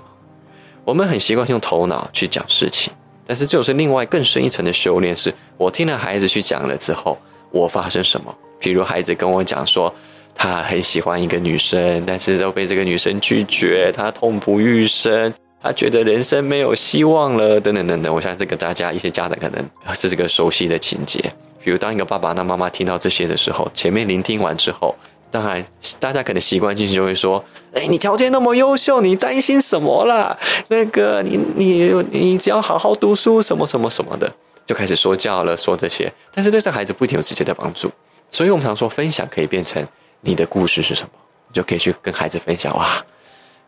[0.85, 2.93] 我们很习惯用头脑去讲事情，
[3.31, 7.17] 但是就是另外更深一层的修炼，是我听了孩子去讲了之后，
[7.49, 8.37] 我发生什么？
[8.59, 9.95] 譬如孩子跟我讲说，
[10.35, 18.13] 他很喜欢一个女生，但是都被这个女生拒绝，他痛不欲生，他觉得人生没有希望了，等等等等。
[18.13, 19.65] 我相信这个大家一些家长可能
[19.95, 21.21] 是这个熟悉的情节。
[21.63, 24.93] 比如当一个爸爸那妈妈听到这些的时候，前面聆听完之后。
[25.31, 25.65] 当然，
[25.97, 27.41] 大家可能习惯性就会说
[27.73, 30.37] ：“哎，你条件那么优秀，你担心什么啦？
[30.67, 34.29] 那个，你你你只要好好读书，什么什么什么的，
[34.65, 36.11] 就开始说教了，说这些。
[36.33, 37.89] 但是对这孩子不一定有直接的帮助。
[38.29, 39.87] 所以我们常说，分享可以变成
[40.19, 41.09] 你的故事是什么，
[41.47, 42.75] 你就可以去跟孩子分享。
[42.75, 43.01] 哇，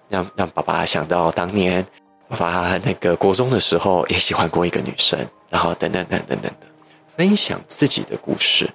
[0.10, 1.86] 让让爸爸想到当年
[2.28, 5.18] 爸爸那个国中的时候也喜欢过一个女生，
[5.50, 6.70] 然后等等等等等等，
[7.16, 8.70] 分享自己的故事。”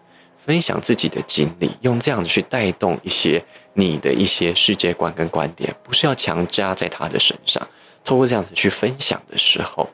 [0.49, 3.45] 分享自己的经历，用这样子去带动一些
[3.75, 7.69] 你的一些世界观跟观点，不是要强加在他的身上。
[8.03, 9.91] 透过这样子去分享的时候，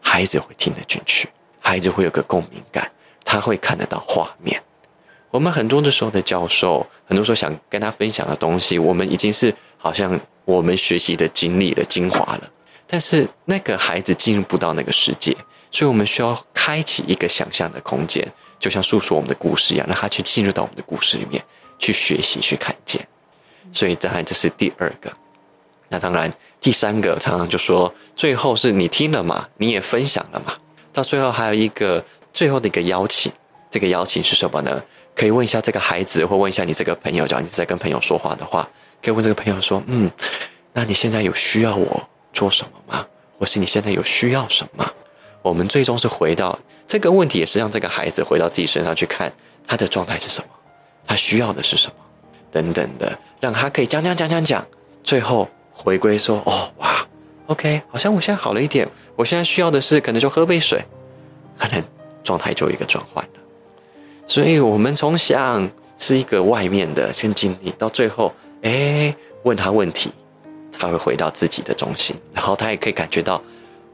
[0.00, 1.28] 孩子会听得进去，
[1.58, 2.90] 孩子会有个共鸣感，
[3.26, 4.62] 他会看得到画面。
[5.30, 12.50] 我们很多的时候的教授，很多时候想跟他分享的东西，我们已经是好像我们学习的经历了精华了，
[12.86, 15.36] 但是那个孩子进入不到那个世界，
[15.70, 18.26] 所以我们需要开启一个想象的空间。
[18.60, 21.42] 就像诉说我们的故事一样，让他去进入到我们的故事里面
[21.78, 23.04] 去学习、去看见。
[23.72, 25.10] 所以，当然这是第二个。
[25.88, 30.56] 那当然，第三个常常就说，最后是你听了嘛，你也分享了嘛。
[30.92, 33.32] 到最后还有一个最后的一个邀请，
[33.70, 34.82] 这个邀请是什么呢？
[35.16, 38.68] 可以问一下这个孩子，或问一下你这个朋友，假如你在跟朋友说话的话，
[39.02, 40.10] 可以问这个朋友说：“嗯，
[40.72, 43.06] 那你现在有需要我做什么吗？
[43.38, 44.84] 或是你现在有需要什么？”
[45.42, 49.32] 我们最终是回到这个问题，也是让这个孩子回到自己身上去看
[49.66, 50.48] 他的状态是什么，
[51.06, 51.94] 他需要的是什么，
[52.52, 54.66] 等等的，让他可以讲讲讲讲讲，
[55.02, 57.06] 最后回归说：“哦，哇
[57.46, 58.86] ，OK，好像我现在好了一点，
[59.16, 60.84] 我现在需要的是可能就喝杯水，
[61.58, 61.82] 可能
[62.22, 63.30] 状态就一个转换了。”
[64.26, 68.32] 所以，我们从想是一个外面的先经历，到最后，
[68.62, 69.14] 哎，
[69.44, 70.12] 问他问题，
[70.70, 73.42] 他会回到自己的中心，然后他也可以感觉到。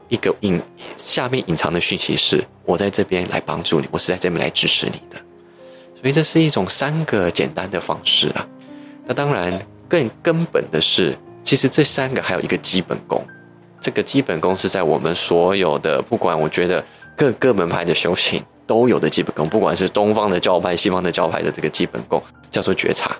[0.09, 0.61] 一个隐
[0.95, 5.17] 下面隐藏的讯息是：我在这边来帮助你，我是在这边来支持你的。
[5.99, 8.47] 所以这是一种三个简单的方式啊。
[9.05, 9.51] 那当然
[9.87, 13.21] 更根本的是，其实这三个还有一个基本功。
[13.81, 16.83] 这个基本功是在我们所有的，不管我觉得
[17.15, 23.15] 各各门派的修行都有的基本功，不管是东方的教派、西方的教派的这个基本功，叫做觉察。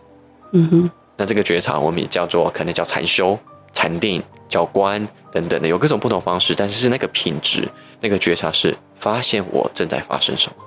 [0.53, 0.91] 嗯哼。
[1.15, 3.37] 那这个觉察我们也叫做可能叫禅修、
[3.73, 4.21] 禅定。
[4.49, 7.67] 叫观等等的，有各种不同方式，但是是那个品质，
[7.99, 10.63] 那个觉察是发现我正在发生什么。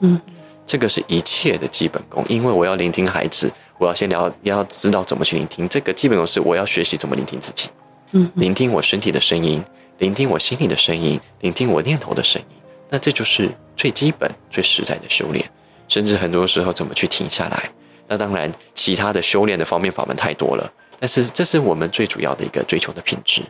[0.00, 0.20] 嗯，
[0.66, 5.68] 这个是一切的基本功，因为我要聆听孩子，我要先聊，要知道怎么去聆听。
[5.68, 7.68] 这个基本功是我要学习怎么聆听自己。
[8.12, 9.62] 嗯，聆听我身体的声音，
[9.98, 12.56] 聆听我心里的声音，聆听我念头的声音。
[12.88, 15.44] 那这就是最基本、最实在的修炼。
[15.88, 17.70] 甚至很多时候怎么去停下来？
[18.08, 20.72] 那当然，其他的修炼的方面法门太多了。
[20.98, 23.42] 但是，这是我们最主要的一个追求的品质：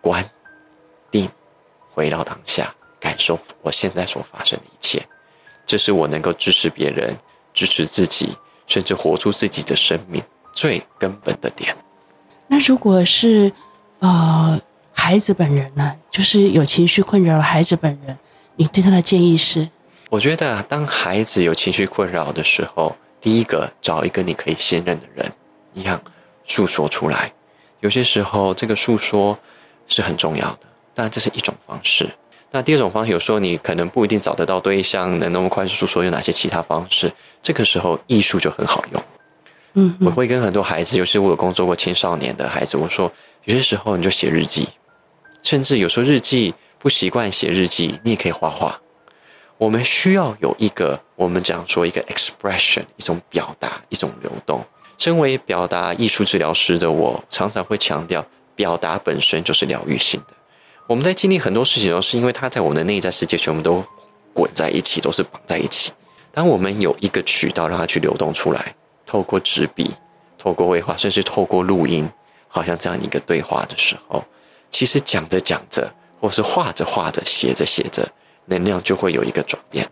[0.00, 0.24] 观、
[1.10, 1.28] 定、
[1.92, 5.02] 回到当下，感受我现在所发生的一切。
[5.64, 7.16] 这是我能够支持别人、
[7.54, 8.36] 支持自己，
[8.66, 10.22] 甚至活出自己的生命
[10.52, 11.76] 最根本的点。
[12.46, 13.50] 那如果是
[14.00, 14.60] 呃
[14.92, 15.96] 孩子本人呢？
[16.10, 18.18] 就是有情绪困扰的孩子本人，
[18.56, 19.68] 你对他的建议是？
[20.10, 25.32] 我觉得，当孩子有情绪困扰的时候，第一个找一个你可以信任的人，
[25.72, 26.02] 一样。
[26.50, 27.32] 诉说出来，
[27.78, 29.38] 有些时候这个诉说
[29.86, 32.10] 是很重要的，当然这是一种方式。
[32.50, 37.12] 那第二种方式，有时候你可能不一定找得到对象，能那么快速诉说，有哪些其他方式？
[37.40, 39.02] 这个时候艺术就很好用。
[39.74, 43.12] 嗯，我会跟很多孩子，尤其是我有工作过青少年的孩子，我说
[43.44, 44.68] 有些时候你就写日记，
[45.44, 48.80] 甚至有时候日记不习惯写日记，你也可以画画。
[49.56, 54.64] 我们需要有一个我们讲说一个 expression，一种表达，一种流动。
[55.00, 58.24] 身为表达艺术治疗师的我，常常会强调，
[58.54, 60.34] 表达本身就是疗愈性的。
[60.86, 63.82] 我们在经历很多事情，都是因为它在我们的内在世界全部都
[64.34, 65.90] 滚在一起，都是绑在一起。
[66.32, 68.74] 当我们有一个渠道让它去流动出来，
[69.06, 69.96] 透过纸笔，
[70.36, 72.06] 透过绘画，甚至透过录音，
[72.46, 74.22] 好像这样一个对话的时候，
[74.70, 75.90] 其实讲着讲着，
[76.20, 78.06] 或是画着画着、写着写着，
[78.44, 79.88] 能量就会有一个转变。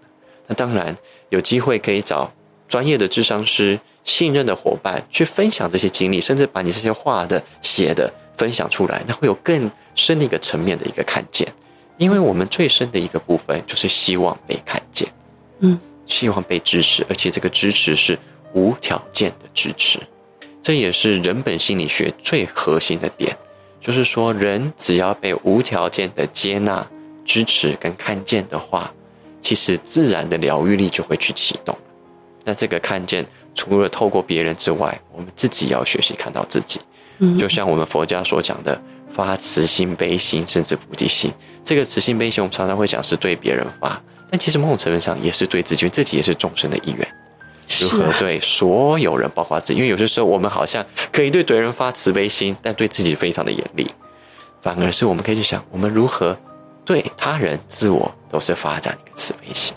[0.46, 0.94] 那当然
[1.30, 2.30] 有机会可以找
[2.68, 11.50] 专业的智商师、信任的伙伴去分享这些经历，甚至把你这些画的、写的分享出来，那会有更深的一个层面的一个看见。
[11.96, 15.08] 因为我们最深的一个部分就是希望被看见，
[15.58, 18.16] 嗯，希望被支持，而且这个支持是
[18.52, 19.98] 无条件的支持。
[20.62, 23.36] 这也是人本心理学最核心的点，
[23.80, 26.86] 就是说，人只要被无条件的接纳、
[27.24, 28.92] 支持跟看见的话，
[29.40, 31.76] 其实自然的疗愈力就会去启动。
[32.48, 33.24] 那这个看见，
[33.54, 36.80] 除了透过别人之外，我们自己也要学习看到自己。
[37.18, 38.80] 嗯，就像我们佛家所讲的。
[39.10, 41.32] 发慈心、悲心，甚至菩提心。
[41.64, 47.08] 这个慈心、悲心，我们常常会讲是对别人发，但其实某种程度上也是对自己，自己也是众生的一员。
[47.80, 49.78] 如何对所有人，包括自己？
[49.78, 53.90] 因为有些时候我们好像可以对别人发慈悲心，但对自己非常的严厉。
[54.62, 56.38] 反而是我们可以去想，我们如何
[56.84, 59.74] 对他人、自我都是发展一个慈悲心。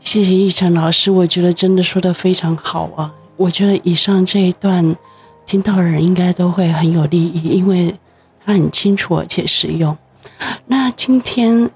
[0.00, 3.12] 谢谢奕晨老师，我觉得真的说的非常好啊！
[3.36, 4.96] 我觉得以上这一段。
[5.46, 7.92] 听到的人应该都会很有利益，因为
[8.44, 9.98] 他很清楚而且实用。
[10.66, 11.68] 那今天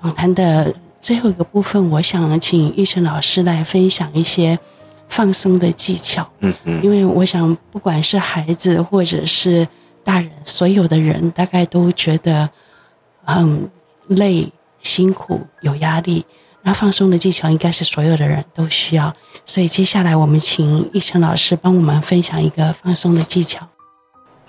[0.00, 4.58] 访谈的最后一个部分，我想请奕晨老师来分享一些
[5.10, 6.26] 放松的技巧。
[6.40, 9.68] 嗯嗯，因为我想，不管是孩子或者是
[10.02, 12.48] 大人，所有的人大概都觉得
[13.24, 13.70] 很
[14.06, 14.50] 累、
[14.80, 16.24] 辛苦、有压力。
[16.62, 19.12] 那放松的技巧应该是所有的人都需要，
[19.46, 23.66] 所以接下来我们请奕成老师帮我们分享一个放松的技巧。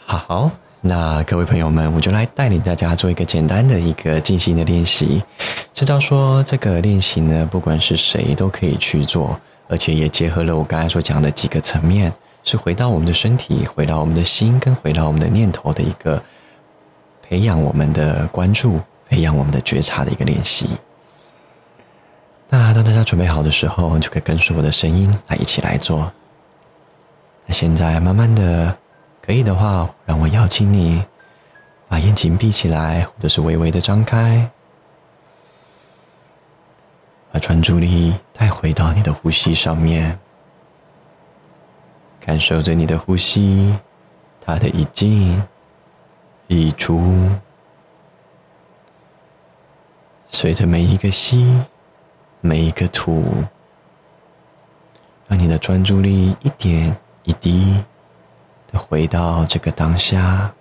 [0.06, 0.52] 好，
[0.82, 5.24] 那各位朋友们，我就来带领大家做一个简单的一个静心的练习。
[5.74, 9.40] 知道说这个练习呢，不管是谁都可以去做，
[9.70, 12.12] 而且也结合了我刚才所讲的几个层面，
[12.44, 16.22] 是回到我们的身体，回到我们的心，跟回到我们的念头的一个
[17.22, 20.68] 培养我们的关注、培养我们的觉察的一个练习。
[22.52, 26.12] 那当大家准备好的时候，就可以跟随我的声音来一起来做。
[27.46, 28.76] 那现在慢慢的，
[29.22, 31.06] 可以的话，让我邀请你
[31.88, 34.50] 把眼睛闭起来，或者是微微的张开，
[37.32, 40.18] 把专注力带回到你的呼吸上面，
[42.20, 43.78] 感受着你的呼吸，
[44.42, 45.40] 它的一进
[46.48, 47.30] 一出，
[50.32, 51.64] 随着每一个吸。
[52.42, 53.44] 每一个图，
[55.28, 57.84] 让你的专注力一点一滴
[58.72, 60.54] 的回到这个当下，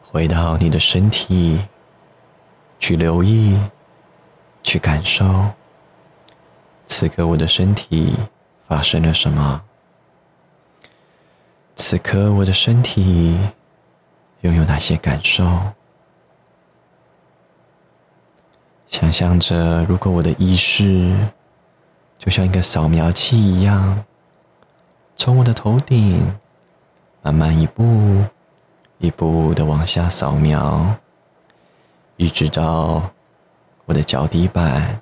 [0.00, 1.60] 回到你的身体，
[2.78, 3.58] 去留意，
[4.62, 5.50] 去感受，
[6.86, 8.14] 此刻我的身体
[8.66, 9.62] 发生了什么？
[11.74, 13.36] 此刻我的身体
[14.42, 15.44] 拥有哪些感受？
[18.92, 21.16] 想象着，如果我的意识
[22.18, 24.04] 就像一个扫描器一样，
[25.16, 26.30] 从我的头顶
[27.22, 28.22] 慢慢一步
[28.98, 30.94] 一步的往下扫描，
[32.16, 33.02] 一直到
[33.86, 35.00] 我的脚底板，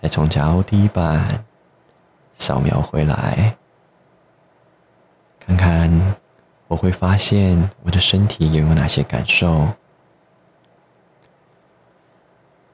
[0.00, 1.44] 再从脚底板
[2.32, 3.54] 扫描回来，
[5.38, 6.16] 看看
[6.68, 9.68] 我会发现我的身体又有哪些感受。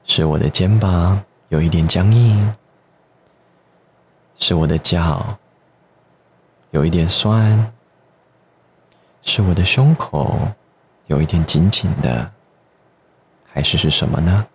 [0.09, 2.55] 是我的肩膀有一点僵硬，
[4.37, 5.37] 是我的脚
[6.71, 7.73] 有一点酸，
[9.21, 10.39] 是我的胸口
[11.07, 12.31] 有一点紧紧的，
[13.43, 14.47] 还是是什么呢？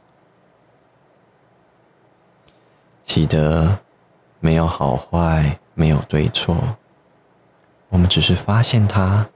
[3.05, 3.79] 记得
[4.41, 6.57] 没有好坏，没有对错，
[7.91, 9.29] 我们只是发现它，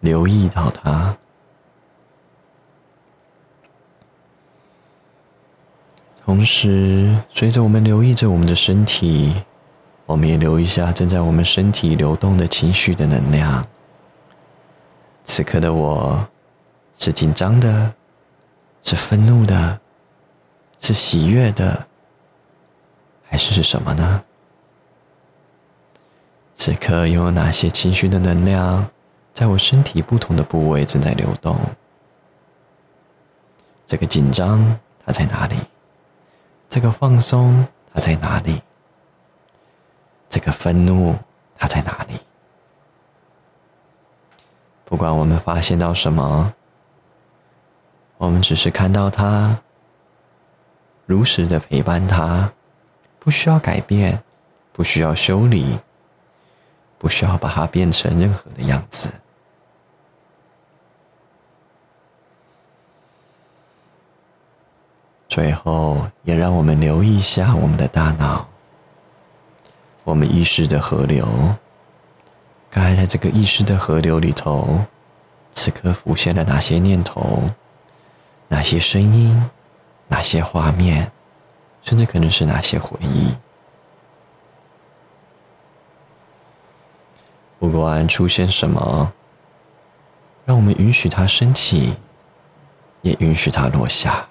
[0.00, 1.16] 留意到它。
[6.26, 9.32] 同时，随着我们留意着我们的身体，
[10.06, 13.64] 我们也留意一下正在我们身体流动的情绪的能量。
[15.24, 16.28] 此刻的我，
[16.98, 17.94] 是紧张的，
[18.82, 19.78] 是愤怒的，
[20.80, 21.86] 是喜悦的，
[23.22, 24.24] 还是是什么呢？
[26.56, 28.84] 此刻又有哪些情绪的能量，
[29.32, 31.56] 在我身体不同的部位正在流动？
[33.86, 35.54] 这个紧张，它在哪里？
[36.68, 38.60] 这个放松，它在哪里？
[40.28, 41.16] 这个愤怒，
[41.56, 42.20] 它在哪里？
[44.84, 46.52] 不管我们发现到什么，
[48.18, 49.58] 我们只是看到它，
[51.06, 52.52] 如实的陪伴它，
[53.18, 54.22] 不需要改变，
[54.72, 55.78] 不需要修理，
[56.98, 59.10] 不需要把它变成任何的样子，
[65.36, 68.48] 最后，也让我们留意一下我们的大脑，
[70.02, 71.28] 我们意识的河流。
[72.70, 74.80] 刚才在这个意识的河流里头，
[75.52, 77.50] 此刻浮现了哪些念头？
[78.48, 79.50] 哪些声音？
[80.08, 81.12] 哪些画面？
[81.82, 83.36] 甚至可能是哪些回忆？
[87.58, 89.12] 不管出现什么，
[90.46, 91.94] 让我们允许它升起，
[93.02, 94.26] 也允许它落下，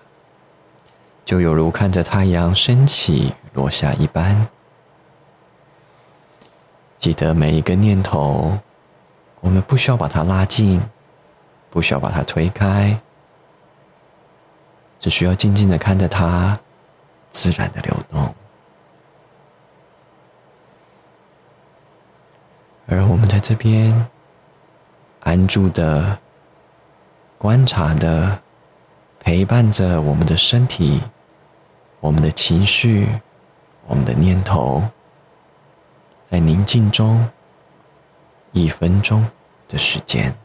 [1.25, 4.47] 就犹如看着太阳升起落下一般。
[6.99, 8.57] 记得每一个念头，
[9.41, 10.81] 我们不需要把它拉近，
[11.71, 12.97] 不需要把它推开，
[14.99, 16.59] 只需要静静的看着它，
[17.31, 18.33] 自然的流动。
[22.87, 24.07] 而我们在这边
[25.21, 26.19] 安住的、
[27.39, 28.39] 观察的、
[29.19, 31.01] 陪伴着我们的身体、
[31.99, 33.07] 我们的情绪、
[33.87, 34.83] 我们的念头，
[36.29, 37.27] 在宁静中
[38.51, 39.25] 一分钟
[39.67, 40.35] 的时间。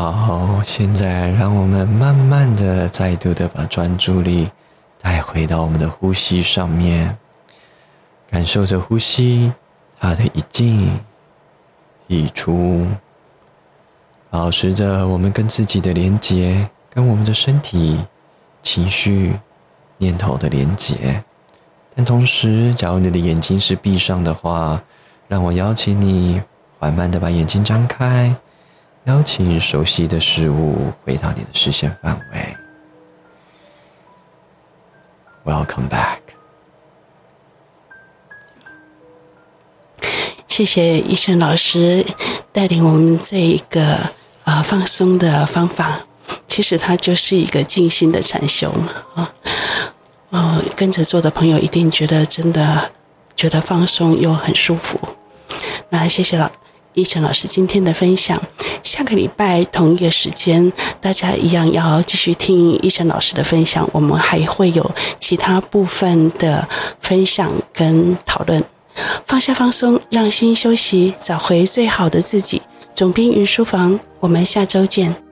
[0.00, 4.48] 好，现在让我们慢慢的、再度的把专注力
[5.02, 7.18] 带回到我们的呼吸上面，
[8.30, 9.52] 感受着呼吸，
[9.98, 10.96] 它的一进
[12.06, 12.86] 一出，
[14.30, 18.00] 保持着我们跟自己的连接，跟我们的身体、
[18.62, 19.34] 情绪、
[19.96, 21.24] 念头的连接。
[21.96, 24.80] 但同时，假如你的眼睛是闭上的话，
[25.26, 26.40] 让我邀请你
[26.78, 28.32] 缓慢的把眼睛张开。
[29.08, 32.56] 邀请熟悉的事物回到你的视线范围。
[35.46, 36.18] Welcome back。
[40.46, 42.04] 谢谢医生老师
[42.52, 43.98] 带领我们这一个
[44.44, 46.02] 呃放松的方法。
[46.46, 48.70] 其实它就是一个静心的禅修
[49.14, 49.32] 啊。
[50.28, 52.90] 哦，跟着做的朋友一定觉得真的
[53.34, 55.00] 觉得放松又很舒服。
[55.88, 56.50] 那谢谢老。
[56.98, 58.42] 奕晨老师今天的分享，
[58.82, 63.88] 下个礼拜同一个时间，大家一样要继续听奕晨老师的分享。
[63.92, 64.90] 我们还会有
[65.20, 66.68] 其他部分的
[67.00, 68.60] 分享跟讨论。
[69.28, 72.60] 放下放松，让心休息，找回最好的自己。
[72.96, 75.27] 总兵云书房，我们下周见。